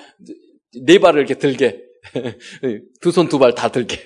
[0.85, 1.81] 네 발을 이렇게 들게.
[3.01, 3.97] 두 손 두 발 다 들게.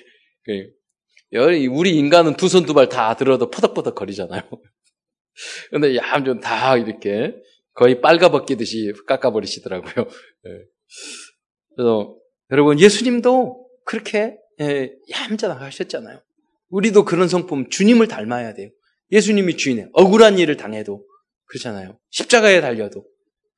[1.70, 4.42] 우리 인간은 두 손 두 발 다 들어도 퍼덕퍼덕 거리잖아요.
[5.70, 7.34] 근데 얌전 다 이렇게
[7.74, 10.06] 거의 빨가벗기듯이 깎아버리시더라고요.
[11.76, 12.16] 그래서
[12.50, 16.20] 여러분 예수님도 그렇게 예, 얌전하게 하셨잖아요.
[16.70, 18.70] 우리도 그런 성품 주님을 닮아야 돼요.
[19.12, 21.06] 예수님이 주인에 억울한 일을 당해도
[21.46, 21.98] 그렇잖아요.
[22.10, 23.06] 십자가에 달려도.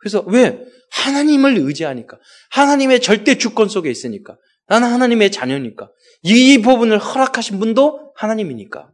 [0.01, 0.59] 그래서 왜?
[0.91, 2.19] 하나님을 의지하니까.
[2.51, 4.37] 하나님의 절대 주권 속에 있으니까.
[4.67, 5.91] 나는 하나님의 자녀니까.
[6.23, 8.91] 이 부분을 허락하신 분도 하나님이니까.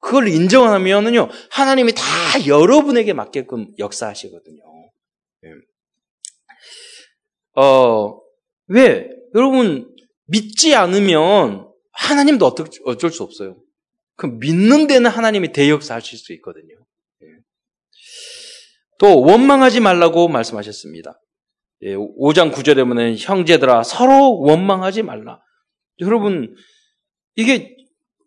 [0.00, 2.02] 그걸 인정하면은요, 하나님이 다
[2.46, 4.62] 여러분에게 맞게끔 역사하시거든요.
[5.44, 7.60] 예.
[7.60, 8.20] 어,
[8.66, 9.08] 왜?
[9.34, 9.94] 여러분,
[10.26, 13.62] 믿지 않으면 하나님도 어쩔, 수 없어요.
[14.16, 16.81] 그 믿는 데는 하나님이 대역사 하실 수 있거든요.
[19.02, 19.06] 예.
[19.06, 21.20] 또 원망하지 말라고 말씀하셨습니다.
[21.82, 25.40] 5장 예, 9절에 보면 형제들아 서로 원망하지 말라.
[26.00, 26.54] 여러분
[27.34, 27.76] 이게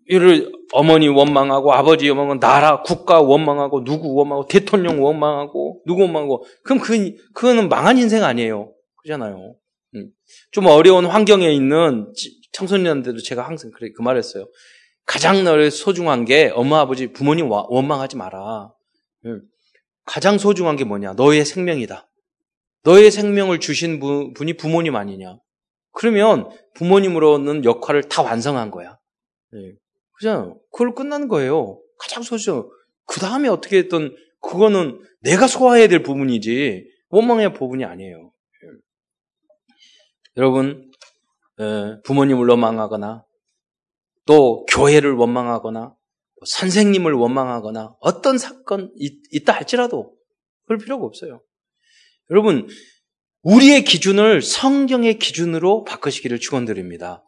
[0.09, 6.79] 예를 어머니 원망하고 아버지 원망하고 나라 국가 원망하고 누구 원망하고 대통령 원망하고 누구 원망하고 그럼
[6.79, 8.73] 그 그거는 망한 인생 아니에요.
[8.97, 9.55] 그잖아요.
[9.95, 10.11] 음.
[10.51, 12.11] 좀 어려운 환경에 있는
[12.51, 14.47] 청소년들도 제가 항상 그래 그 말했어요.
[15.05, 18.71] 가장 너를 소중한 게 엄마 아버지 부모님 원망하지 마라.
[20.05, 20.11] 음.
[20.15, 21.13] 가장 소중한 게 뭐냐?
[21.13, 22.07] 너의 생명이다.
[22.83, 23.99] 너의 생명을 주신
[24.33, 25.39] 분이 부모님 아니냐?
[25.91, 28.99] 그러면 부모님으로는 역할을 다 완성한 거야.
[29.51, 29.73] 네.
[30.13, 30.59] 그잖아요.
[30.71, 31.81] 그걸 끝난 거예요.
[31.97, 32.69] 가장 소중.
[33.07, 38.17] 그 다음에 어떻게 했던 그거는 내가 소화해야 될 부분이지 원망해야 부분이 아니에요.
[38.17, 38.69] 네.
[40.37, 40.91] 여러분
[41.59, 43.23] 에, 부모님을 원망하거나
[44.25, 45.94] 또 교회를 원망하거나
[46.45, 48.91] 선생님을 원망하거나 어떤 사건
[49.31, 50.13] 있다 할지라도
[50.65, 51.41] 그럴 필요가 없어요.
[52.31, 52.67] 여러분
[53.43, 57.23] 우리의 기준을 성경의 기준으로 바꾸시기를 축원드립니다.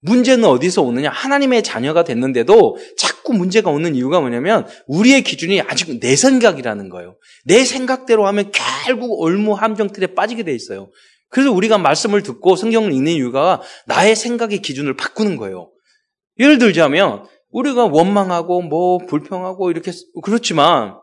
[0.00, 1.08] 문제는 어디서 오느냐?
[1.08, 7.16] 하나님의 자녀가 됐는데도 자꾸 문제가 오는 이유가 뭐냐면 우리의 기준이 아직 내 생각이라는 거예요.
[7.44, 10.90] 내 생각대로 하면 결국 올무 함정틀에 빠지게 돼 있어요.
[11.30, 15.70] 그래서 우리가 말씀을 듣고 성경을 읽는 이유가 나의 생각의 기준을 바꾸는 거예요.
[16.38, 20.98] 예를 들자면 우리가 원망하고 뭐 불평하고 이렇게 그렇지만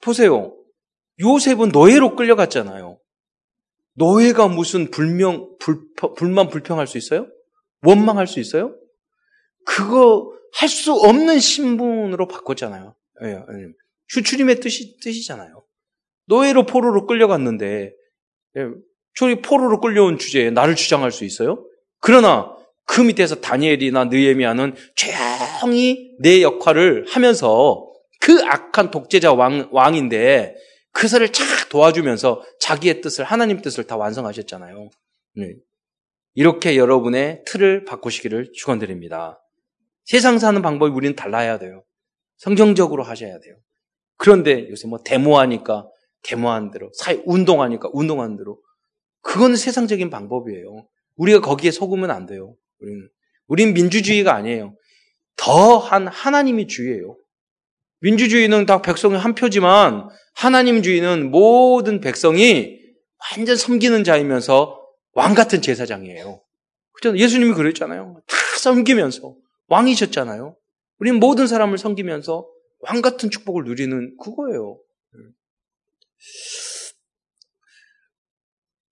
[0.00, 0.56] 보세요.
[1.20, 2.98] 요셉은 노예로 끌려갔잖아요.
[3.94, 5.82] 노예가 무슨 불명 불,
[6.16, 7.26] 불만 불평할 수 있어요?
[7.82, 8.74] 원망할 수 있어요?
[9.66, 12.94] 그거 할 수 없는 신분으로 바꿨잖아요.
[13.24, 13.38] 예,
[14.08, 15.64] 주추림의 뜻이 뜻이잖아요.
[16.26, 17.92] 노예로 포로로 끌려갔는데
[18.56, 18.68] 예,
[19.14, 21.66] 저기 포로로 끌려온 주제에 나를 주장할 수 있어요?
[22.00, 27.86] 그러나 그 밑에서 다니엘이나 느에미아는 조용히 내 역할을 하면서
[28.20, 30.54] 그 악한 독재자 왕, 왕인데
[30.92, 34.90] 그사를 착 도와주면서 자기의 뜻을 하나님 뜻을 다 완성하셨잖아요.
[35.36, 35.54] 네.
[36.34, 39.42] 이렇게 여러분의 틀을 바꾸시기를 축원드립니다.
[40.04, 41.84] 세상 사는 방법이 우리는 달라야 돼요.
[42.36, 43.56] 성경적으로 하셔야 돼요.
[44.16, 45.88] 그런데 요새 뭐 데모하니까
[46.22, 48.60] 데모한 대로, 사회 운동하니까 운동한 대로
[49.22, 50.86] 그거는 세상적인 방법이에요.
[51.16, 52.54] 우리가 거기에 속으면 안 돼요.
[52.82, 53.08] 우리는
[53.46, 54.76] 우린 민주주의가 아니에요.
[55.36, 57.16] 더한 하나님이 주의예요.
[58.00, 62.80] 민주주의는 다 백성의 한 표지만 하나님주의는 모든 백성이
[63.30, 64.80] 완전 섬기는 자이면서
[65.12, 66.42] 왕 같은 제사장이에요.
[66.92, 67.16] 그죠?
[67.16, 68.22] 예수님이 그랬잖아요.
[68.26, 69.34] 다 섬기면서
[69.68, 70.56] 왕이셨잖아요.
[70.98, 72.46] 우리는 모든 사람을 섬기면서
[72.80, 74.80] 왕 같은 축복을 누리는 그거예요.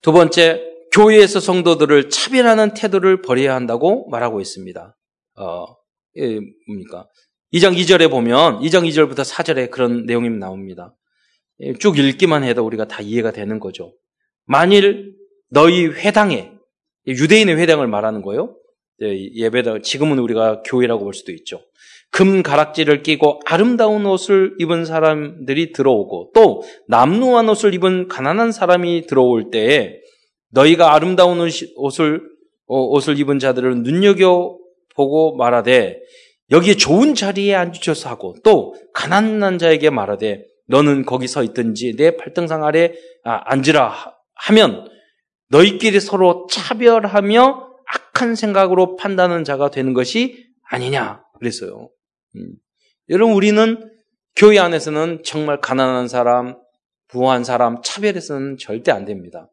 [0.02, 4.96] 두 번째, 교회에서 성도들을 차별하는 태도를 버려야 한다고 말하고 있습니다.
[5.38, 5.64] 어,
[6.16, 7.08] 예, 뭡니까?
[7.52, 10.94] 2장 2절에 보면 2장 2절부터 4절에 그런 내용이 나옵니다.
[11.60, 13.94] 예, 쭉 읽기만 해도 우리가 다 이해가 되는 거죠.
[14.46, 15.14] 만일
[15.50, 16.52] 너희 회당에
[17.06, 18.56] 유대인의 회당을 말하는 거예요.
[19.02, 21.60] 예, 예배당 지금은 우리가 교회라고 볼 수도 있죠.
[22.10, 29.50] 금 가락지를 끼고 아름다운 옷을 입은 사람들이 들어오고 또 남루한 옷을 입은 가난한 사람이 들어올
[29.50, 30.00] 때에
[30.50, 31.40] 너희가 아름다운
[31.76, 32.22] 옷을
[32.66, 34.58] 어, 옷을 입은 자들을 눈여겨
[34.94, 36.00] 보고 말하되
[36.50, 42.64] 여기에 좋은 자리에 앉으셔서 하고 또 가난한 자에게 말하되 너는 거기 서 있든지 내 팔등상
[42.64, 42.92] 아래
[43.24, 44.88] 아, 앉으라 하면
[45.48, 51.90] 너희끼리 서로 차별하며 악한 생각으로 판단하는 자가 되는 것이 아니냐 그랬어요.
[52.36, 52.52] 음.
[53.08, 53.90] 여러분 우리는
[54.36, 56.56] 교회 안에서는 정말 가난한 사람,
[57.08, 59.50] 부한 사람 차별해서는 절대 안 됩니다.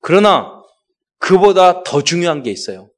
[0.00, 0.60] 그러나
[1.18, 2.90] 그보다 더 중요한 게 있어요.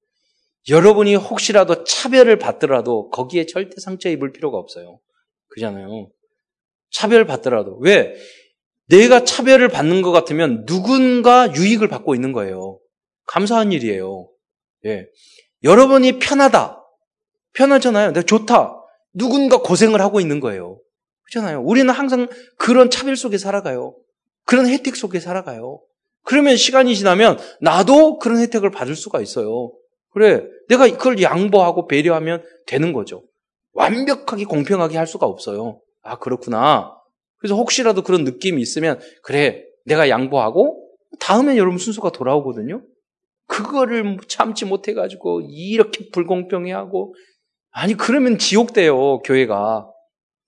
[0.69, 5.01] 여러분이 혹시라도 차별을 받더라도 거기에 절대 상처 입을 필요가 없어요.
[5.49, 6.11] 그잖아요.
[6.91, 7.79] 차별 받더라도.
[7.79, 8.15] 왜?
[8.89, 12.79] 내가 차별을 받는 것 같으면 누군가 유익을 받고 있는 거예요.
[13.27, 14.29] 감사한 일이에요.
[14.87, 15.07] 예.
[15.65, 16.79] 여러분이 편하다.
[17.55, 18.13] 편하잖아요.
[18.13, 18.77] 내가 좋다.
[19.15, 20.81] 누군가 고생을 하고 있는 거예요.
[21.25, 21.63] 그렇잖아요.
[21.63, 23.97] 우리는 항상 그런 차별 속에 살아가요.
[24.45, 25.81] 그런 혜택 속에 살아가요.
[26.25, 29.73] 그러면 시간이 지나면 나도 그런 혜택을 받을 수가 있어요.
[30.11, 33.25] 그래, 내가 그걸 양보하고 배려하면 되는 거죠.
[33.73, 35.81] 완벽하게 공평하게 할 수가 없어요.
[36.03, 36.95] 아, 그렇구나.
[37.39, 42.83] 그래서 혹시라도 그런 느낌이 있으면, 그래, 내가 양보하고, 다음에 여러분 순서가 돌아오거든요?
[43.47, 47.15] 그거를 참지 못해가지고, 이렇게 불공평해하고,
[47.71, 49.89] 아니, 그러면 지옥돼요, 교회가.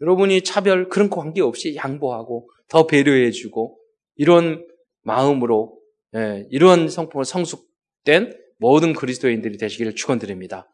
[0.03, 3.79] 여러분이 차별, 그런 관계 없이 양보하고, 더 배려해주고,
[4.17, 4.65] 이런
[5.05, 5.79] 마음으로,
[6.17, 10.69] 예, 이런 성품을 성숙된 모든 그리스도인들이 되시기를 축원드립니다.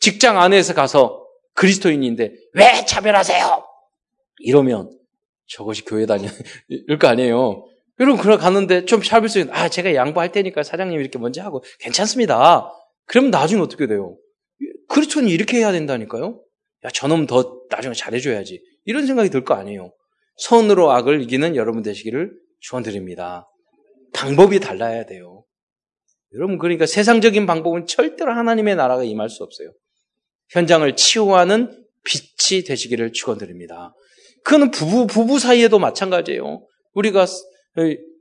[0.00, 3.64] 직장 안에서 가서 그리스도인인데 왜 차별하세요?
[4.40, 4.90] 이러면
[5.46, 6.26] 저것이 교회 다니
[6.68, 7.64] 이럴 거 아니에요.
[8.00, 12.70] 여러분 그러 가는데 좀 차별 속에 아 제가 양보할 테니까 사장님 이렇게 먼저 하고 괜찮습니다.
[13.06, 14.16] 그러면 나중에 어떻게 돼요?
[14.88, 16.40] 그리스도인이 이렇게 해야 된다니까요.
[16.84, 18.62] 야 저놈 더 나중에 잘해줘야지.
[18.84, 19.92] 이런 생각이 들 거 아니에요.
[20.36, 23.48] 선으로 악을 이기는 여러분 되시기를 축원드립니다.
[24.14, 25.44] 방법이 달라야 돼요.
[26.34, 29.72] 여러분, 그러니까 세상적인 방법은 절대로 하나님의 나라가 임할 수 없어요.
[30.50, 33.94] 현장을 치유하는 빛이 되시기를 축원드립니다.
[34.44, 36.66] 그는 부부 부부 사이에도 마찬가지예요.
[36.94, 37.26] 우리가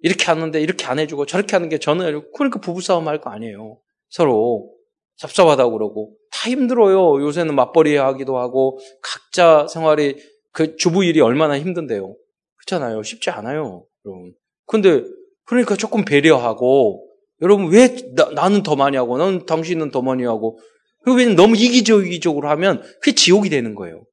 [0.01, 3.79] 이렇게 하는데 이렇게 안 해주고 저렇게 하는 게 저는 그러니까 부부 싸움 할 거 아니에요.
[4.09, 4.73] 서로
[5.17, 7.21] 섭섭하다고 그러고 다 힘들어요.
[7.21, 10.17] 요새는 맞벌이 하기도 하고 각자 생활이
[10.51, 12.15] 그 주부 일이 얼마나 힘든데요.
[12.57, 13.03] 그렇잖아요.
[13.03, 14.33] 쉽지 않아요, 여러분.
[14.65, 15.03] 근데
[15.45, 17.05] 그러니까 조금 배려하고
[17.41, 20.59] 여러분 왜 나, 는더 많이 하고 넌 당신은 더 많이 하고
[21.05, 24.03] 왜냐면 너무 이기적이적으로 하면 그게 지옥이 되는 거예요.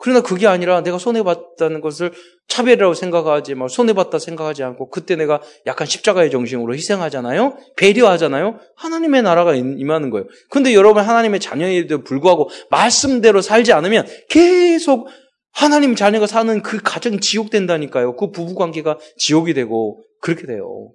[0.00, 2.12] 그러나 그게 아니라 내가 손해봤다는 것을
[2.46, 7.56] 차별이라고 생각하지 말 손해봤다 생각하지 않고 그때 내가 약간 십자가의 정신으로 희생하잖아요.
[7.76, 8.58] 배려하잖아요.
[8.76, 10.26] 하나님의 나라가 임하는 거예요.
[10.50, 15.08] 근데 여러분 하나님의 자녀에도 불구하고 말씀대로 살지 않으면 계속
[15.52, 18.14] 하나님 자녀가 사는 그 가정이 지옥된다니까요.
[18.14, 20.92] 그 부부 관계가 지옥이 되고 그렇게 돼요.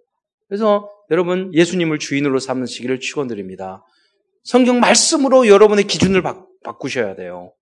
[0.48, 3.84] 그래서 여러분 예수님을 주인으로 삼으시기를 축원드립니다.
[4.44, 7.54] 성경 말씀으로 여러분의 기준을 바, 바꾸셔야 돼요.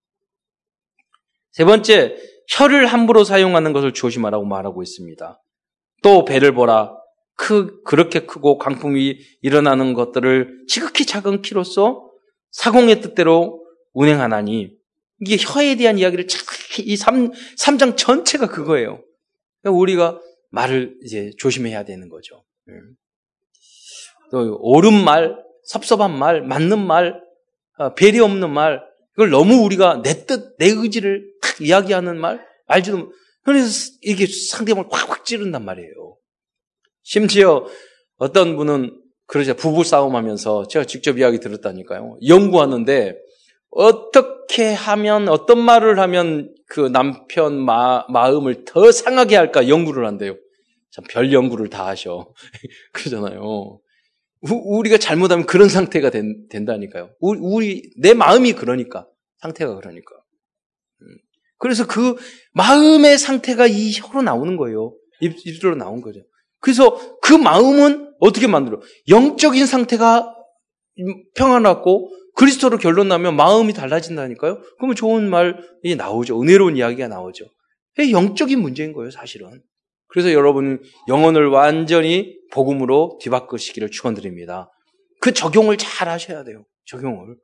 [1.51, 2.17] 세 번째,
[2.49, 5.41] 혀를 함부로 사용하는 것을 조심하라고 말하고 있습니다.
[6.03, 6.95] 또 배를 보라.
[7.35, 12.07] 크, 그렇게 크고 강풍이 일어나는 것들을 지극히 작은 키로서
[12.51, 14.71] 사공의 뜻대로 운행하나니
[15.21, 16.27] 이게 혀에 대한 이야기를
[16.79, 19.01] 이 3, 3장 전체가 그거예요.
[19.61, 20.19] 그러니까 우리가
[20.51, 22.43] 말을 이제 조심해야 되는 거죠.
[22.69, 22.95] 음.
[24.31, 27.21] 또 옳은 말, 섭섭한 말, 맞는 말,
[27.77, 28.81] 어, 배려 없는 말,
[29.15, 33.11] 이걸 너무 우리가 내 뜻, 내 의지를 탁 이야기하는 말, 알지도,
[33.43, 36.17] 그래서 이게 상대방을 확확 찌른단 말이에요.
[37.01, 37.65] 심지어
[38.17, 39.55] 어떤 분은 그러죠.
[39.55, 42.19] 부부 싸움 하면서 제가 직접 이야기 들었다니까요.
[42.27, 43.17] 연구하는데
[43.71, 50.35] 어떻게 하면, 어떤 말을 하면 그 남편 마, 마음을 더 상하게 할까 연구를 한대요.
[50.91, 52.33] 참 별 연구를 다 하셔.
[52.93, 53.79] 그러잖아요.
[54.43, 57.11] 우 리가 잘못하면 그런 상태가 된, 된다니까요.
[57.19, 59.07] 우리, 우리, 내 마음이 그러니까.
[59.41, 60.15] 상태가 그러니까.
[61.01, 61.07] 음.
[61.59, 62.15] 그래서 그
[62.53, 64.95] 마음의 상태가 이 혀로 나오는 거예요.
[65.21, 66.19] 입, 입술로 나온 거죠.
[66.59, 68.81] 그래서 그 마음은 어떻게 만들어?
[69.07, 70.35] 영적인 상태가
[71.35, 72.09] 평안하고
[72.41, 74.59] 그리스도로 결론 나면 마음이 달라진다니까요?
[74.77, 76.41] 그러면 좋은 말이 나오죠.
[76.41, 77.45] 은혜로운 이야기가 나오죠.
[78.11, 79.61] 영적인 문제인 거예요, 사실은.
[80.07, 84.71] 그래서 여러분 영혼을 완전히 복음으로 뒤바꾸시기를 축원드립니다.
[85.19, 86.65] 그 적용을 잘 하셔야 돼요.
[86.85, 87.35] 적용을.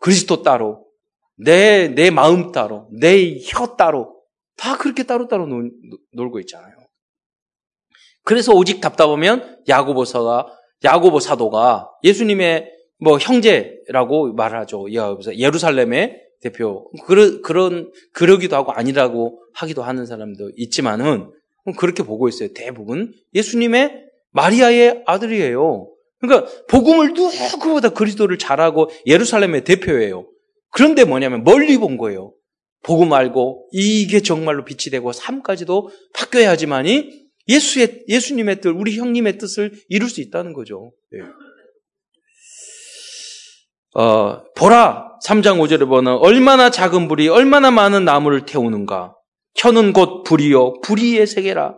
[0.00, 0.88] 그리스도 따로,
[1.36, 4.20] 내, 내 마음 따로, 내 혀 따로,
[4.56, 5.70] 다 그렇게 따로따로 놀,
[6.14, 6.74] 놀고 있잖아요.
[8.24, 10.48] 그래서 오직 답답하면 야고보서가,
[10.82, 12.74] 야고보 사도가 예수님의
[13.04, 14.86] 뭐 형제라고 말하죠.
[15.38, 16.90] 예루살렘의 대표.
[17.06, 21.30] 그런, 그런, 그러기도 하고 아니라고 하기도 하는 사람도 있지만은
[21.78, 22.48] 그렇게 보고 있어요.
[22.54, 23.12] 대부분.
[23.34, 25.90] 예수님의 마리아의 아들이에요.
[26.20, 30.26] 그러니까 복음을 누구보다 그리스도를 잘하고 예루살렘의 대표예요.
[30.70, 32.32] 그런데 뭐냐면 멀리 본 거예요.
[32.82, 39.72] 복음 알고 이게 정말로 빛이 되고 삶까지도 바뀌어야 하지만이 예수의 예수님의 뜻, 우리 형님의 뜻을
[39.88, 40.92] 이룰 수 있다는 거죠.
[41.12, 41.20] 네.
[43.94, 49.14] 어, 보라 3장 5절에 보면 얼마나 작은 불이 얼마나 많은 나무를 태우는가.
[49.56, 51.76] 혀는 곧 불이요 불이의 세계라.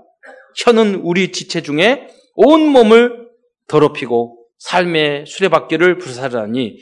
[0.57, 3.29] 혀는 우리 지체 중에 온 몸을
[3.69, 6.79] 더럽히고 삶의 수레바퀴를 불사르니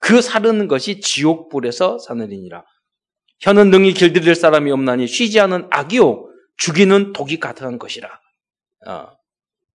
[0.00, 2.64] 그 사르는 것이 지옥불에서 사느니라.
[3.40, 8.08] 혀는 능히 길들일 사람이 없나니 쉬지 않은 악이요 죽이는 독이 가득한 것이라.
[8.88, 9.06] 어.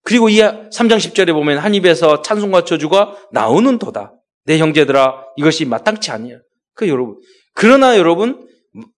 [0.03, 4.13] 그리고 이 3장 10절에 보면 한 입에서 찬송과 저주가 나오는 도다.
[4.45, 6.37] 내 형제들아 이것이 마땅치 아니야.
[6.73, 7.19] 그 여러분
[7.53, 8.47] 그러나 여러분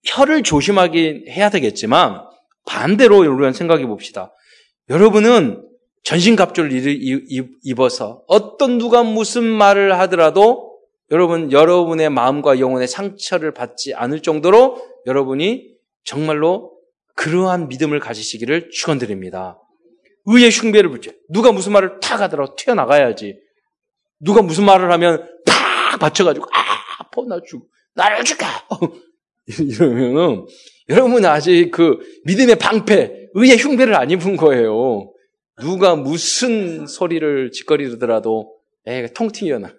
[0.06, 2.22] 혀를 조심하게 해야 되겠지만
[2.66, 4.34] 반대로 여러분 생각해 봅시다.
[4.90, 5.64] 여러분은
[6.04, 6.72] 전신갑주를
[7.64, 10.78] 입어서 어떤 누가 무슨 말을 하더라도
[11.12, 16.74] 여러분 여러분의 마음과 영혼의 상처를 받지 않을 정도로 여러분이 정말로
[17.16, 19.60] 그러한 믿음을 가지시기를 축원드립니다.
[20.26, 23.40] 의의 흉배를 붙여 누가 무슨 말을 탁 하더라도 튀어나가야지.
[24.20, 25.28] 누가 무슨 말을 하면
[25.96, 26.60] 팍 받쳐가지고 아,
[27.00, 28.46] 아파 나 죽, 나를 죽여.
[29.48, 30.46] 이러면은
[30.90, 35.12] 여러분 아직 그 믿음의 방패, 의의 흉배를 안 입은 거예요.
[35.62, 38.54] 누가 무슨 소리를 짓거리더라도
[38.86, 39.74] 에이 통 튀어나.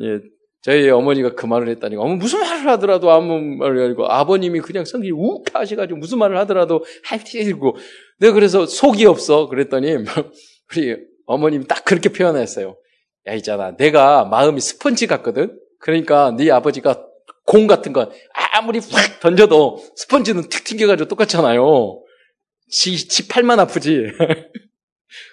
[0.00, 0.20] 예,
[0.62, 5.12] 저희 어머니가 그 말을 했다니 어머 무슨 말을 하더라도 아무 말을 아니고 아버님이 그냥 성질이
[5.12, 7.76] 욱 하셔가지고 무슨 말을 하더라도 하이티고
[8.18, 9.96] 내가 그래서 속이 없어 그랬더니
[10.76, 12.76] 우리 어머님이 딱 그렇게 표현했어요.
[13.26, 15.58] 야 있잖아 내가 마음이 스펀지 같거든.
[15.80, 17.04] 그러니까 네 아버지가
[17.44, 18.10] 공 같은 거
[18.52, 22.02] 아무리 확 던져도 스펀지는 틱 튕겨가지고 똑같잖아요.
[22.70, 24.04] 지, 지 팔만 아프지.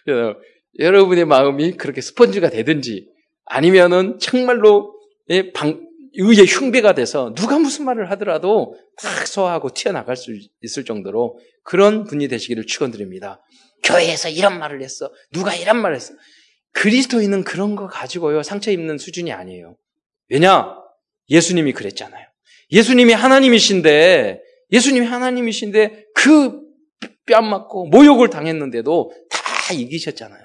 [0.79, 3.07] 여러분의 마음이 그렇게 스펀지가 되든지
[3.45, 4.93] 아니면은 정말로
[5.29, 5.85] 예, 방,
[6.17, 12.27] 의의 흉배가 돼서 누가 무슨 말을 하더라도 딱 소화하고 튀어나갈 수 있을 정도로 그런 분이
[12.27, 13.41] 되시기를 축원드립니다.
[13.83, 15.11] 교회에서 이런 말을 했어.
[15.31, 16.13] 누가 이런 말을 했어.
[16.75, 18.43] 그리스도인은 그런 거 가지고요.
[18.43, 19.75] 상처 입는 수준이 아니에요.
[20.29, 20.75] 왜냐?
[21.29, 22.25] 예수님이 그랬잖아요.
[22.71, 26.65] 예수님이 하나님이신데 예수님이 하나님이신데 그
[27.27, 30.41] 뺨 맞고 모욕을 당했는데도 다 이기셨잖아요.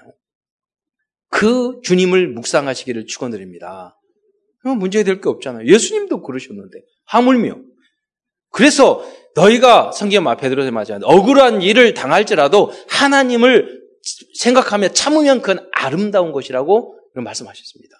[1.29, 3.99] 그 주님을 묵상하시기를 축원드립니다.
[4.63, 5.67] 문제 될 게 없잖아요.
[5.67, 7.57] 예수님도 그러셨는데 하물며
[8.51, 9.03] 그래서
[9.35, 13.80] 너희가 성경 앞에 들어서 맞아 억울한 일을 당할지라도 하나님을
[14.35, 17.95] 생각하며 참으면 그건 아름다운 것이라고 말씀하셨습니다.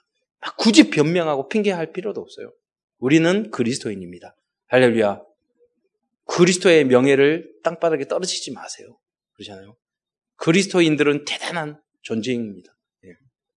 [0.58, 2.52] 굳이 변명하고 핑계할 필요도 없어요.
[2.98, 4.36] 우리는 그리스도인입니다.
[4.68, 5.22] 할렐루야.
[6.26, 8.98] 그리스도의 명예를 땅바닥에 떨어지지 마세요.
[9.34, 9.76] 그러잖아요.
[10.38, 12.72] 그리스도인들은 대단한 존재입니다.
[13.06, 13.10] 예.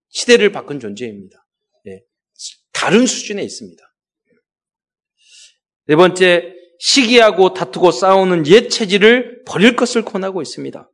[0.08, 1.46] 시대를 바꾼 존재입니다.
[1.86, 2.02] 예.
[2.72, 3.82] 다른 수준에 있습니다.
[5.86, 10.90] 네 번째, 시기하고 다투고 싸우는 옛 체질을 버릴 것을 권하고 있습니다.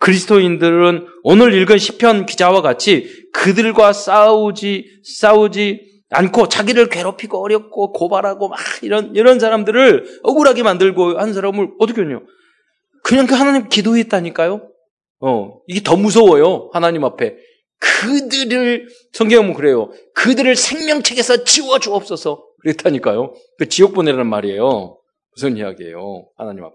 [0.00, 8.58] 그리스도인들은 오늘 읽은 시편 기자와 같이 그들과 싸우지 싸우지 않고 자기를 괴롭히고 어렵고 고발하고 막
[8.82, 12.20] 이런 이런 사람들을 억울하게 만들고 한 사람을 어떻게 하냐?
[13.04, 14.68] 그냥 그 하나님 기도했다니까요.
[15.20, 17.36] 어 이게 더 무서워요 하나님 앞에
[17.78, 19.90] 그들을 성경은 그래요.
[20.14, 23.34] 그들을 생명책에서 지워 주옵소서 그랬다니까요.
[23.58, 24.98] 그 지옥 보내라는 말이에요.
[25.34, 26.26] 무슨 이야기예요?
[26.36, 26.74] 하나님 앞에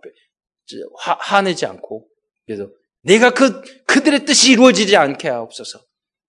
[1.00, 2.06] 화, 화내지 않고
[2.46, 2.70] 그래서
[3.06, 5.80] 내가 그 그들의 뜻이 이루어지지 않게 하옵소서.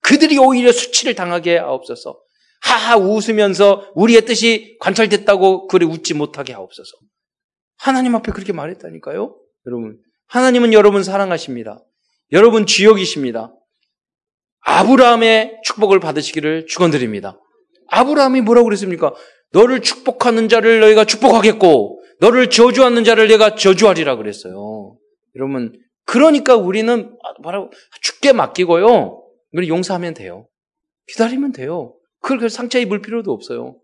[0.03, 2.21] 그들이 오히려 수치를 당하게 하옵소서.
[2.63, 6.91] 하하 웃으면서 우리의 뜻이 관찰됐다고 그래 웃지 못하게 하옵소서.
[7.79, 9.37] 하나님 앞에 그렇게 말했다니까요.
[9.67, 11.85] 여러분, 하나님은 여러분 사랑하십니다.
[12.33, 13.53] 여러분 주역이십니다.
[14.61, 17.41] 아브라함의 축복을 받으시기를 축원드립니다.
[17.89, 19.15] 아브라함이 뭐라고 그랬습니까?
[19.53, 24.97] 너를 축복하는 자를 너희가 축복하겠고 너를 저주하는 자를 내가 저주하리라 그랬어요.
[25.37, 25.73] 여러분
[26.07, 29.23] 그러니까 우리는 뭐라고 죽게 맡기고요.
[29.53, 30.49] 우리 용서하면 돼요.
[31.09, 31.95] 기다리면 돼요.
[32.21, 33.77] 그걸 상처 입을 필요도 없어요.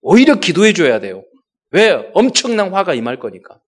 [0.00, 1.24] 오히려 기도해 줘야 돼요.
[1.70, 2.10] 왜?
[2.14, 3.60] 엄청난 화가 임할 거니까.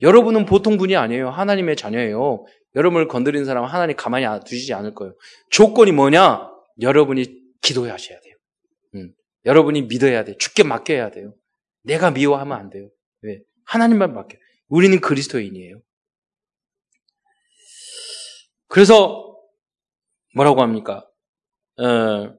[0.00, 1.30] 여러분은 보통 분이 아니에요.
[1.30, 2.44] 하나님의 자녀예요.
[2.74, 5.14] 여러분을 건드리는 사람은 하나님 가만히 두시지 않을 거예요.
[5.50, 6.50] 조건이 뭐냐?
[6.80, 7.26] 여러분이
[7.62, 8.34] 기도하셔야 돼요.
[8.96, 9.12] 음.
[9.46, 10.36] 여러분이 믿어야 돼요.
[10.38, 11.34] 죽게 맡겨야 돼요.
[11.82, 12.88] 내가 미워하면 안 돼요.
[13.22, 13.40] 왜?
[13.66, 14.36] 하나님만 맡겨.
[14.68, 15.80] 우리는 그리스도인이에요.
[18.74, 19.32] 그래서
[20.34, 21.06] 뭐라고 합니까?
[21.78, 22.34] 어,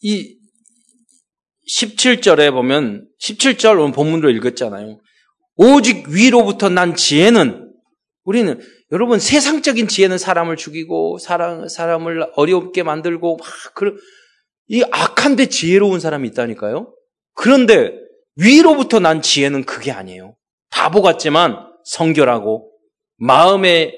[0.00, 0.38] 이
[1.68, 5.00] 17절에 보면 17절 본문으로 읽었잖아요.
[5.56, 7.74] 오직 위로부터 난 지혜는
[8.22, 8.60] 우리는
[8.92, 13.98] 여러분 세상적인 지혜는 사람을 죽이고 사람 사람을 어렵게 만들고 막 그런
[14.68, 16.94] 이 악한데 지혜로운 사람이 있다니까요.
[17.34, 17.92] 그런데
[18.36, 20.36] 위로부터 난 지혜는 그게 아니에요.
[20.70, 22.77] 바보 같지만 성결하고
[23.18, 23.94] 마음에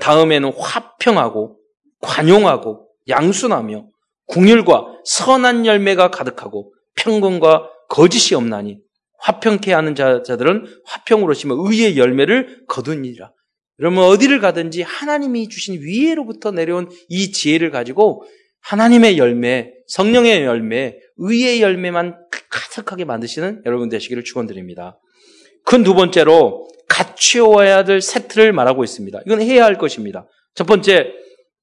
[0.00, 1.58] 다음에는 화평하고
[2.00, 3.86] 관용하고 양순하며
[4.26, 8.78] 궁율과 선한 열매가 가득하고 평건과 거짓이 없나니
[9.18, 13.32] 화평케 하는 자들은 화평으로 심어 의의 열매를 거두니라.
[13.80, 18.24] 여러분 어디를 가든지 하나님이 주신 위에로부터 내려온 이 지혜를 가지고
[18.62, 22.16] 하나님의 열매, 성령의 열매, 의의 열매만
[22.50, 24.98] 가득하게 만드시는 여러분 되시기를 축원드립니다.
[25.64, 29.20] 큰 두 번째로 갖추어야 될 세트를 말하고 있습니다.
[29.26, 30.26] 이건 해야 할 것입니다.
[30.54, 31.12] 첫 번째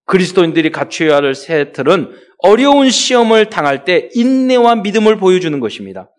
[0.06, 6.12] 그리스도인들이 갖추어야 할 세트는 어려운 시험을 당할 때 인내와 믿음을 보여주는 것입니다.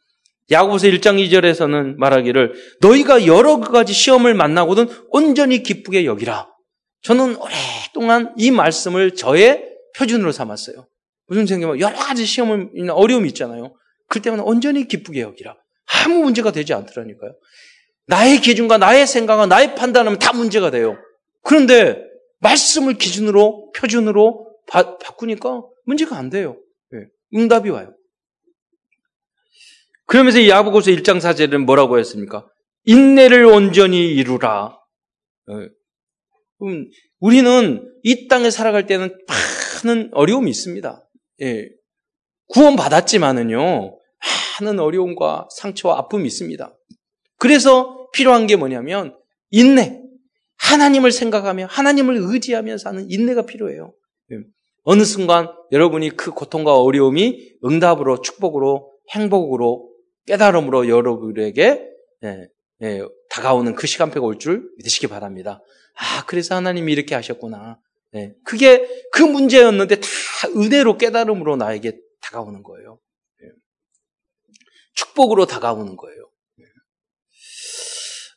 [0.50, 6.48] 야고보서 1장 2절에서는 말하기를 너희가 여러 가지 시험을 만나고는 온전히 기쁘게 여기라.
[7.02, 9.64] 저는 오랫동안 이 말씀을 저의
[9.96, 10.88] 표준으로 삼았어요.
[11.28, 13.74] 무슨 생각이면 여러 가지 시험을 어려움이 있잖아요.
[14.08, 15.54] 그럴 때마다 온전히 기쁘게 여기라.
[15.86, 17.32] 아무 문제가 되지 않더라니까요.
[18.06, 20.96] 나의 기준과 나의 생각과 나의 판단하면 다 문제가 돼요.
[21.42, 22.02] 그런데
[22.40, 26.56] 말씀을 기준으로 표준으로 바, 꾸니까 문제가 안 돼요.
[26.90, 27.00] 네.
[27.34, 27.94] 응답이 와요.
[30.06, 32.46] 그러면서 이 야고보서 1장 4절은 뭐라고 했습니까?
[32.84, 34.78] 인내를 온전히 이루라.
[35.46, 36.74] 네.
[37.20, 39.16] 우리는 이 땅에 살아갈 때는
[39.84, 41.08] 많은 어려움이 있습니다.
[41.42, 41.68] 예.
[42.48, 43.98] 구원 받았지만은요,
[44.60, 46.74] 많은 어려움과 상처와 아픔이 있습니다.
[47.44, 49.14] 그래서 필요한 게 뭐냐면,
[49.50, 50.00] 인내.
[50.56, 53.92] 하나님을 생각하며, 하나님을 의지하며 사는 인내가 필요해요.
[54.32, 54.36] 예.
[54.84, 59.90] 어느 순간 여러분이 그 고통과 어려움이 응답으로, 축복으로, 행복으로,
[60.26, 61.86] 깨달음으로 여러분에게
[62.24, 62.48] 예,
[62.80, 65.60] 예, 다가오는 그 시간표가 올 줄 믿으시기 바랍니다.
[65.96, 67.78] 아, 그래서 하나님이 이렇게 하셨구나.
[68.12, 68.32] 네.
[68.46, 70.08] 그게 그 문제였는데 다
[70.56, 71.92] 은혜로 깨달음으로 나에게
[72.22, 72.98] 다가오는 거예요.
[73.42, 73.48] 네.
[74.94, 76.23] 축복으로 다가오는 거예요.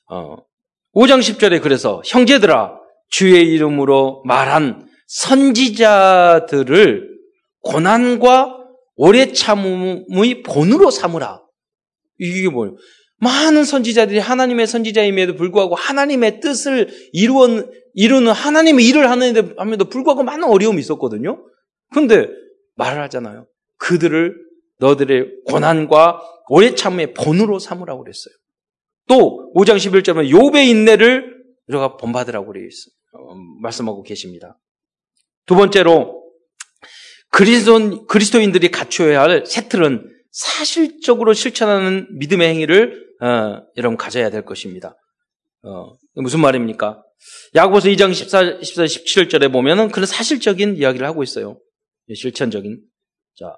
[0.10, 0.16] 네.
[0.16, 0.38] 어,
[0.96, 2.80] 5장 10절에 그래서 형제들아
[3.10, 7.08] 주의 이름으로 말한 선지자들을
[7.62, 8.58] 고난과
[8.96, 11.42] 오래 참음의 본으로 삼으라.
[12.20, 12.76] 이게 뭐예요?
[13.20, 17.48] 많은 선지자들이 하나님의 선지자임에도 불구하고 하나님의 뜻을 이루어,
[17.94, 21.44] 이루는 하나님의 일을 하는데도 불구하고 많은 어려움이 있었거든요.
[21.94, 22.28] 근데
[22.76, 23.48] 말을 하잖아요.
[23.78, 24.36] 그들을
[24.80, 28.34] 너들의 고난과 오래 참음의 본으로 삼으라고 그랬어요.
[29.08, 31.38] 또 5장 11절은 요배 인내를
[31.68, 34.60] 우리가 본받으라고 있어 어, 말씀하고 계십니다.
[35.46, 36.24] 두 번째로
[37.30, 44.96] 그리스도, 그리스도인들이 갖춰야 할 세틀은 사실적으로 실천하는 믿음의 행위를 어, 여러분 가져야 될 것입니다.
[45.64, 47.04] 어, 무슨 말입니까?
[47.56, 51.60] 야고보서 2장 14, 14, 17절에 보면은 그런 사실적인 이야기를 하고 있어요.
[52.14, 52.82] 실천적인.
[53.36, 53.56] 자,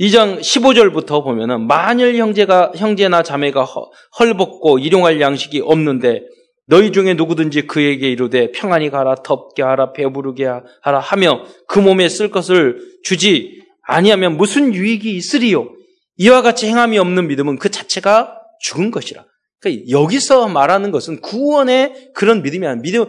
[0.00, 3.66] 2장 15절부터 보면은 만일 형제가 형제나 자매가
[4.18, 6.22] 헐벗고 일용할 양식이 없는데
[6.66, 10.46] 너희 중에 누구든지 그에게 이르되 평안히 가라 덥게 하라 배부르게
[10.82, 15.70] 하라 하며 그 몸에 쓸 것을 주지 아니하면 무슨 유익이 있으리요
[16.18, 19.24] 이와 같이 행함이 없는 믿음은 그 자체가 죽은 것이라.
[19.60, 23.04] 그러니까 여기서 말하는 것은 구원의 그런 믿음이 아니라 믿음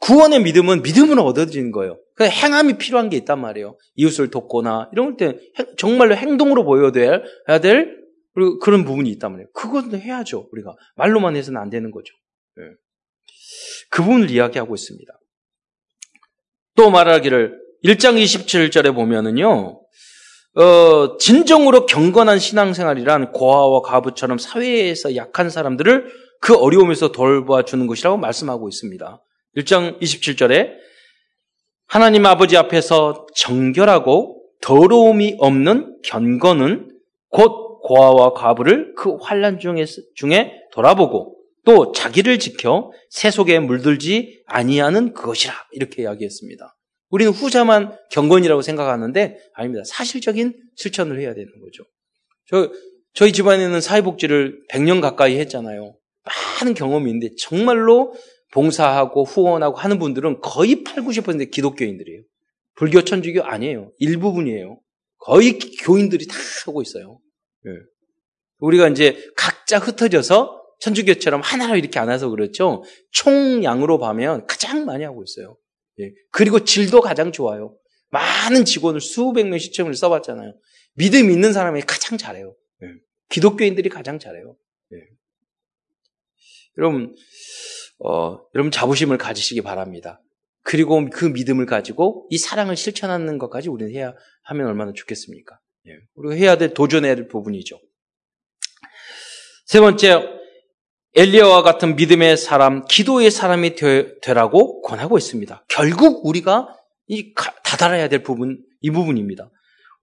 [0.00, 1.98] 구원의 믿음은 믿음으로 얻어지는 거예요.
[2.14, 3.76] 그 행함이 필요한 게 있단 말이에요.
[3.96, 5.36] 이웃을 돕거나 이런 때
[5.76, 7.24] 정말로 행동으로 보여야 될
[8.60, 9.48] 그런 부분이 있단 말이에요.
[9.52, 10.48] 그것도 해야죠.
[10.52, 12.14] 우리가 말로만 해서는 안 되는 거죠.
[12.56, 12.64] 네.
[13.90, 15.12] 그 부분을 이야기하고 있습니다.
[16.76, 19.80] 또 말하기를 1장 27절에 보면은요.
[20.56, 29.22] 어, 진정으로 경건한 신앙생활이란 고아와 과부처럼 사회에서 약한 사람들을 그 어려움에서 돌봐주는 것이라고 말씀하고 있습니다.
[29.56, 30.84] 1장 27절에
[31.86, 36.90] 하나님 아버지 앞에서 정결하고 더러움이 없는 견건은
[37.28, 45.54] 곧 고아와 과부를 그 환란 중에, 중에 돌아보고 또 자기를 지켜 세속에 물들지 아니하는 그것이라
[45.72, 46.76] 이렇게 이야기했습니다.
[47.10, 49.84] 우리는 후자만 경건이라고 생각하는데 아닙니다.
[49.86, 51.84] 사실적인 실천을 해야 되는 거죠.
[52.48, 52.72] 저
[53.12, 55.94] 저희 집안에는 사회복지를 100년 가까이 했잖아요.
[56.60, 58.14] 많은 경험이 있는데 정말로
[58.54, 62.22] 봉사하고 후원하고 하는 분들은 거의 8, 90% 기독교인들이에요.
[62.76, 63.92] 불교 천주교 아니에요.
[63.98, 64.80] 일부분이에요.
[65.18, 66.36] 거의 교인들이 다
[66.66, 67.18] 하고 있어요.
[67.64, 67.72] 네.
[68.58, 72.84] 우리가 이제 각자 흩어져서 천주교처럼 하나로 이렇게 안 해서 그렇죠.
[73.10, 75.56] 총량으로 보면 가장 많이 하고 있어요.
[76.00, 76.12] 예.
[76.30, 77.76] 그리고 질도 가장 좋아요.
[78.10, 80.54] 많은 직원을 수백 명 시청을 써봤잖아요.
[80.94, 82.54] 믿음 있는 사람이 가장 잘해요.
[82.82, 82.86] 예.
[83.30, 84.56] 기독교인들이 가장 잘해요.
[84.92, 84.98] 예.
[86.78, 87.14] 여러분,
[88.04, 90.20] 어, 여러분 자부심을 가지시기 바랍니다.
[90.62, 95.58] 그리고 그 믿음을 가지고 이 사랑을 실천하는 것까지 우리는 해야 하면 얼마나 좋겠습니까?
[95.86, 95.92] 예.
[96.14, 97.80] 우리가 해야 될 도전해야 될 부분이죠.
[99.66, 100.22] 세 번째,
[101.16, 105.64] 엘리야와 같은 믿음의 사람, 기도의 사람이 되, 라고 권하고 있습니다.
[105.68, 106.68] 결국 우리가
[107.06, 107.32] 이
[107.62, 109.50] 다달아야 될 부분, 이 부분입니다.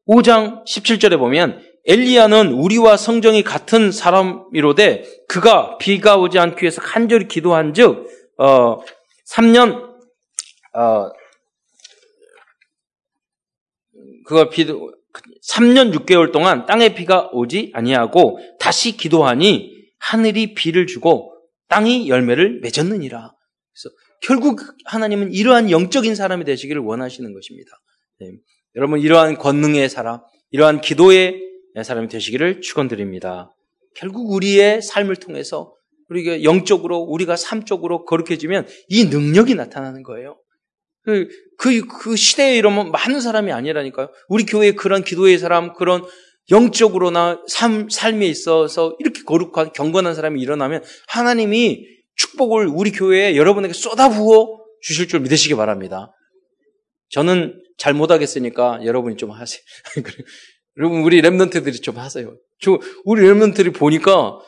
[0.07, 7.73] 5장 17절에 보면 엘리야는 우리와 성정이 같은 사람이로되 그가 비가 오지 않기 위해서 간절히 기도한
[7.73, 8.07] 즉,
[8.37, 8.79] 어,
[9.27, 9.91] 3년,
[10.73, 11.09] 어,
[14.25, 21.35] 그가 비, 3년 6개월 동안 땅에 비가 오지 아니하고 다시 기도하니 하늘이 비를 주고
[21.67, 23.17] 땅이 열매를 맺었느니라.
[23.17, 27.71] 그래서 결국 하나님은 이러한 영적인 사람이 되시기를 원하시는 것입니다.
[28.19, 28.31] 네.
[28.75, 30.19] 여러분 이러한 권능의 사람,
[30.51, 31.50] 이러한 기도의
[31.83, 33.53] 사람이 되시기를 축원드립니다.
[33.95, 35.73] 결국 우리의 삶을 통해서
[36.09, 40.37] 우리가 영적으로 우리가 삶적으로 거룩해지면 이 능력이 나타나는 거예요.
[41.03, 44.09] 그, 그, 그 시대에 이러면 많은 사람이 아니라니까요.
[44.27, 46.03] 우리 교회에 그런 기도의 사람, 그런
[46.49, 54.59] 영적으로나 삶, 삶에 있어서 이렇게 거룩한 경건한 사람이 일어나면 하나님이 축복을 우리 교회에 여러분에게 쏟아부어
[54.81, 56.11] 주실 줄 믿으시기 바랍니다.
[57.09, 59.61] 저는 잘 못하겠으니까 여러분이 좀 하세요.
[60.77, 62.35] 여러분 우리 랩런트들이 좀 하세요.
[62.59, 64.39] 저 우리 랩런트들이 보니까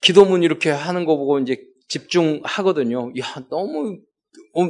[0.00, 1.58] 기도문 이렇게 하는 거 보고 이제
[1.88, 3.12] 집중하거든요.
[3.18, 3.98] 야 너무
[4.54, 4.62] 어,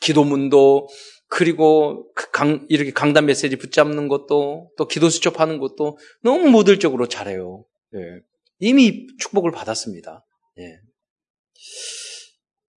[0.00, 0.88] 기도문도
[1.28, 7.64] 그리고 그 강, 이렇게 강단 메시지 붙잡는 것도 또 기도 수첩하는 것도 너무 모델적으로 잘해요.
[7.94, 8.00] 예.
[8.58, 10.24] 이미 축복을 받았습니다.
[10.58, 10.62] 예.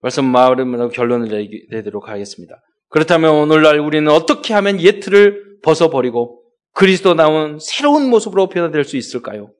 [0.01, 2.61] 말씀 마을은 결론을 내도록 하겠습니다.
[2.89, 6.42] 그렇다면 오늘날 우리는 어떻게 하면 예틀을 벗어버리고
[6.73, 9.51] 그리스도 나온 새로운 모습으로 변화될 수 있을까요?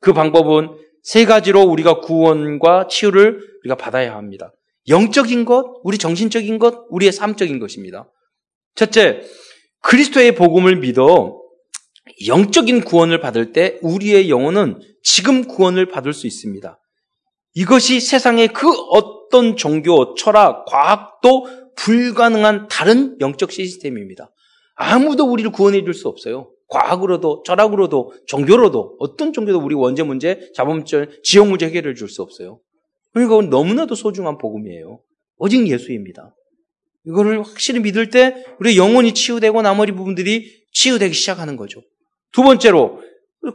[0.00, 4.52] 그 방법은 세 가지로 우리가 구원과 치유를 우리가 받아야 합니다.
[4.88, 8.10] 영적인 것, 우리 정신적인 것, 우리의 삶적인 것입니다.
[8.74, 9.22] 첫째,
[9.82, 11.38] 그리스도의 복음을 믿어
[12.26, 16.78] 영적인 구원을 받을 때 우리의 영혼은 지금 구원을 받을 수 있습니다.
[17.54, 21.46] 이것이 세상의 그 어떤 종교, 철학, 과학도
[21.76, 24.30] 불가능한 다른 영적 시스템입니다.
[24.74, 26.50] 아무도 우리를 구원해 줄 수 없어요.
[26.70, 32.60] 과학으로도, 철학으로도, 종교로도, 어떤 종교도 우리 원죄 문제, 자본문제, 지역 문제 해결해 줄수 없어요.
[33.12, 35.00] 그러니까 너무나도 소중한 복음이에요.
[35.36, 36.34] 오직 예수입니다.
[37.06, 41.82] 이거를 확실히 믿을 때 우리 영혼이 치유되고 나머지 부분들이 치유되기 시작하는 거죠.
[42.32, 43.00] 두 번째로,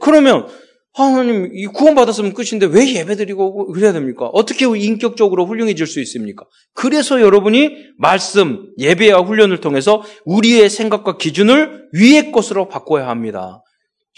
[0.02, 0.48] 그러면
[0.96, 4.28] 하나님 이 구원받았으면 끝인데 왜 예배드리고 그래야 됩니까?
[4.28, 6.46] 어떻게 인격적으로 훌륭해질 수 있습니까?
[6.74, 13.62] 그래서 여러분이 말씀, 예배와 훈련을 통해서 우리의 생각과 기준을 위의 것으로 바꿔야 합니다.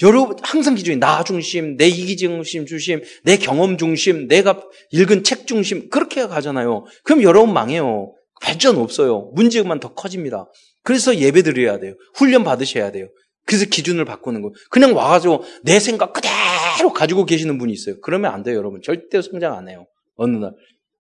[0.04, 4.62] 여러분 항상 기준이 나 중심, 내 이기 중심 중심, 내 경험 중심, 내가
[4.92, 6.86] 읽은 책 중심 그렇게 가잖아요.
[7.04, 8.14] 그럼 여러분 망해요.
[8.40, 9.32] 발전 없어요.
[9.34, 10.46] 문제만 더 커집니다.
[10.84, 11.96] 그래서 예배 드려야 돼요.
[12.14, 13.08] 훈련 받으셔야 돼요.
[13.48, 14.54] 그래서 기준을 바꾸는 거예요.
[14.70, 18.00] 그냥 와가지고 내 생각 그대로 가지고 계시는 분이 있어요.
[18.02, 18.82] 그러면 안 돼요, 여러분.
[18.84, 19.88] 절대 성장 안 해요.
[20.16, 20.52] 어느 날.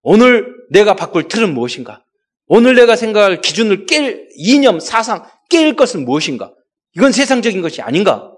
[0.02, 2.04] 오늘 내가 바꿀 틀은 무엇인가?
[2.48, 6.54] 오늘 내가 생각할 기준을 깰 이념, 사상, 깰 것은 무엇인가?
[6.96, 8.32] 이건 세상적인 것이 아닌가?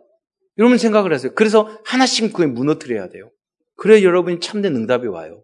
[0.57, 1.31] 여러분 생각을 하세요.
[1.35, 3.29] 그래서 하나씩 그에 무너뜨려야 돼요.
[3.75, 5.43] 그래 여러분이 참된 응답이 와요.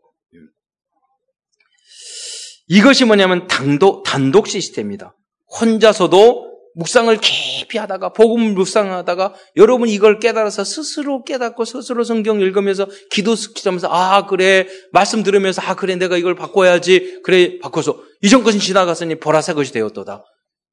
[2.68, 5.16] 이것이 뭐냐면 단독, 단독 시스템이다.
[5.62, 13.34] 혼자서도 묵상을 깊이 하다가 복음을 묵상하다가 여러분 이걸 깨달아서 스스로 깨닫고 스스로 성경 읽으면서 기도
[13.34, 14.68] 기도하면서 아 그래.
[14.92, 15.96] 말씀 들으면서 아 그래.
[15.96, 17.22] 내가 이걸 바꿔야지.
[17.24, 17.60] 그래.
[17.60, 20.24] 바꿔서 이전 것은 지나갔으니 보라새 것이 되었도다.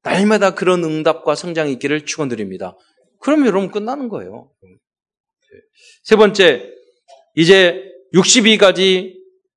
[0.03, 2.77] 날마다 그런 응답과 성장이 있기를 축원드립니다.
[3.21, 4.51] 그러면 여러분 끝나는 거예요.
[6.03, 6.69] 세 번째
[7.35, 7.81] 이제
[8.13, 9.13] 62가지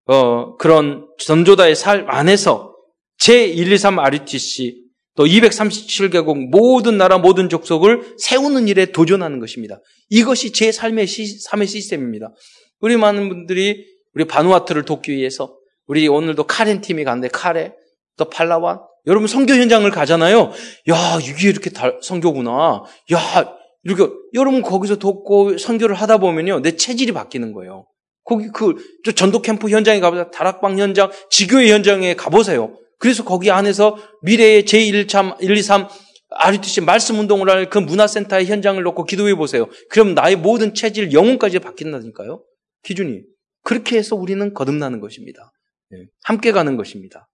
[0.06, 2.72] 어, 그런 전조다의 삶 안에서
[3.20, 4.85] 제123 RUTC
[5.16, 9.80] 또 237개국 모든 나라 모든 족속을 세우는 일에 도전하는 것입니다.
[10.10, 12.32] 이것이 제 삶의 시, 삶의 시스템입니다.
[12.80, 15.56] 우리 많은 분들이 우리 바누아트를 돕기 위해서
[15.86, 17.72] 우리 오늘도 카렌 팀이 갔는데 카레
[18.16, 20.52] 또 팔라완 여러분 성교 현장을 가잖아요.
[20.90, 21.70] 야 이게 이렇게
[22.02, 22.82] 성교구나.
[23.12, 27.86] 야 이렇게 여러분 거기서 돕고 선교를 하다 보면요 내 체질이 바뀌는 거예요.
[28.24, 28.74] 거기 그
[29.14, 30.30] 전도 캠프 현장에 가보세요.
[30.32, 32.76] 다락방 현장, 지교회 현장에 가보세요.
[32.98, 35.88] 그래서 거기 안에서 미래의 제1참, 1, 2, 3
[36.28, 39.68] RUTC 말씀 운동을 할 그 문화센터의 현장을 놓고 기도해 보세요.
[39.90, 42.42] 그럼 나의 모든 체질, 영혼까지 바뀐다니까요.
[42.82, 43.22] 기준이.
[43.62, 45.52] 그렇게 해서 우리는 거듭나는 것입니다.
[45.92, 47.28] 예, 함께 가는 것입니다.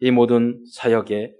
[0.00, 1.32] 이 모든 사역의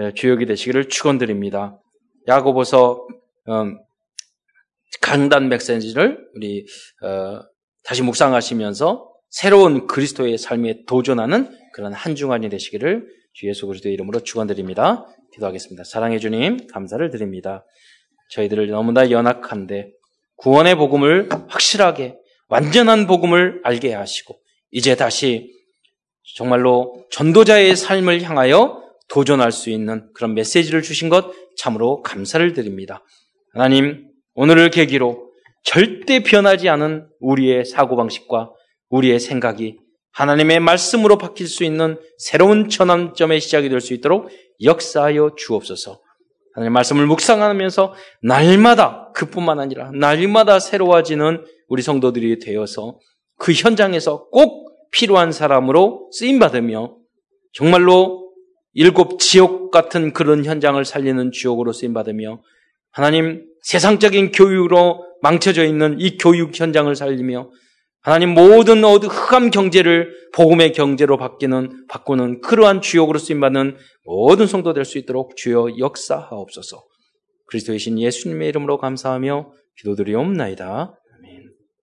[0.00, 1.78] 예, 주역이 되시기를 축원드립니다.
[2.26, 3.06] 야고보서
[3.48, 3.78] 음,
[5.00, 6.66] 강단 메시지를 우리
[7.02, 7.40] 어,
[7.84, 15.06] 다시 묵상하시면서 새로운 그리스도의 삶에 도전하는 그런 한중환이 되시기를 주 예수 그리스도의 이름으로 축원드립니다.
[15.32, 15.84] 기도하겠습니다.
[15.84, 17.64] 사랑해 주님 감사를 드립니다.
[18.30, 19.92] 저희들을 너무나 연약한데
[20.36, 22.16] 구원의 복음을 확실하게
[22.48, 24.38] 완전한 복음을 알게 하시고
[24.70, 25.52] 이제 다시
[26.36, 33.04] 정말로 전도자의 삶을 향하여 도전할 수 있는 그런 메시지를 주신 것 참으로 감사를 드립니다.
[33.52, 35.32] 하나님 오늘을 계기로
[35.64, 38.52] 절대 변하지 않은 우리의 사고방식과
[38.90, 39.78] 우리의 생각이
[40.18, 46.00] 하나님의 말씀으로 바뀔 수 있는 새로운 전환점의 시작이 될 수 있도록 역사하여 주옵소서.
[46.54, 47.94] 하나님의 말씀을 묵상하면서
[48.24, 52.98] 날마다 그뿐만 아니라 날마다 새로워지는 우리 성도들이 되어서
[53.36, 56.96] 그 현장에서 꼭 필요한 사람으로 쓰임 받으며
[57.52, 58.32] 정말로
[58.72, 62.42] 일곱 지옥 같은 그런 현장을 살리는 지옥으로 쓰임 받으며
[62.90, 67.50] 하나님 세상적인 교육으로 망쳐져 있는 이 교육 현장을 살리며
[68.00, 74.84] 하나님 모든 흑암 경제를 복음의 경제로 바뀌는 바꾸는 그러한 주역으로 쓰임 받는 모든 성도 될
[74.84, 76.82] 수 있도록 주여 역사하옵소서.
[77.46, 80.94] 그리스도의 신 예수님의 이름으로 감사하며 기도드리옵나이다.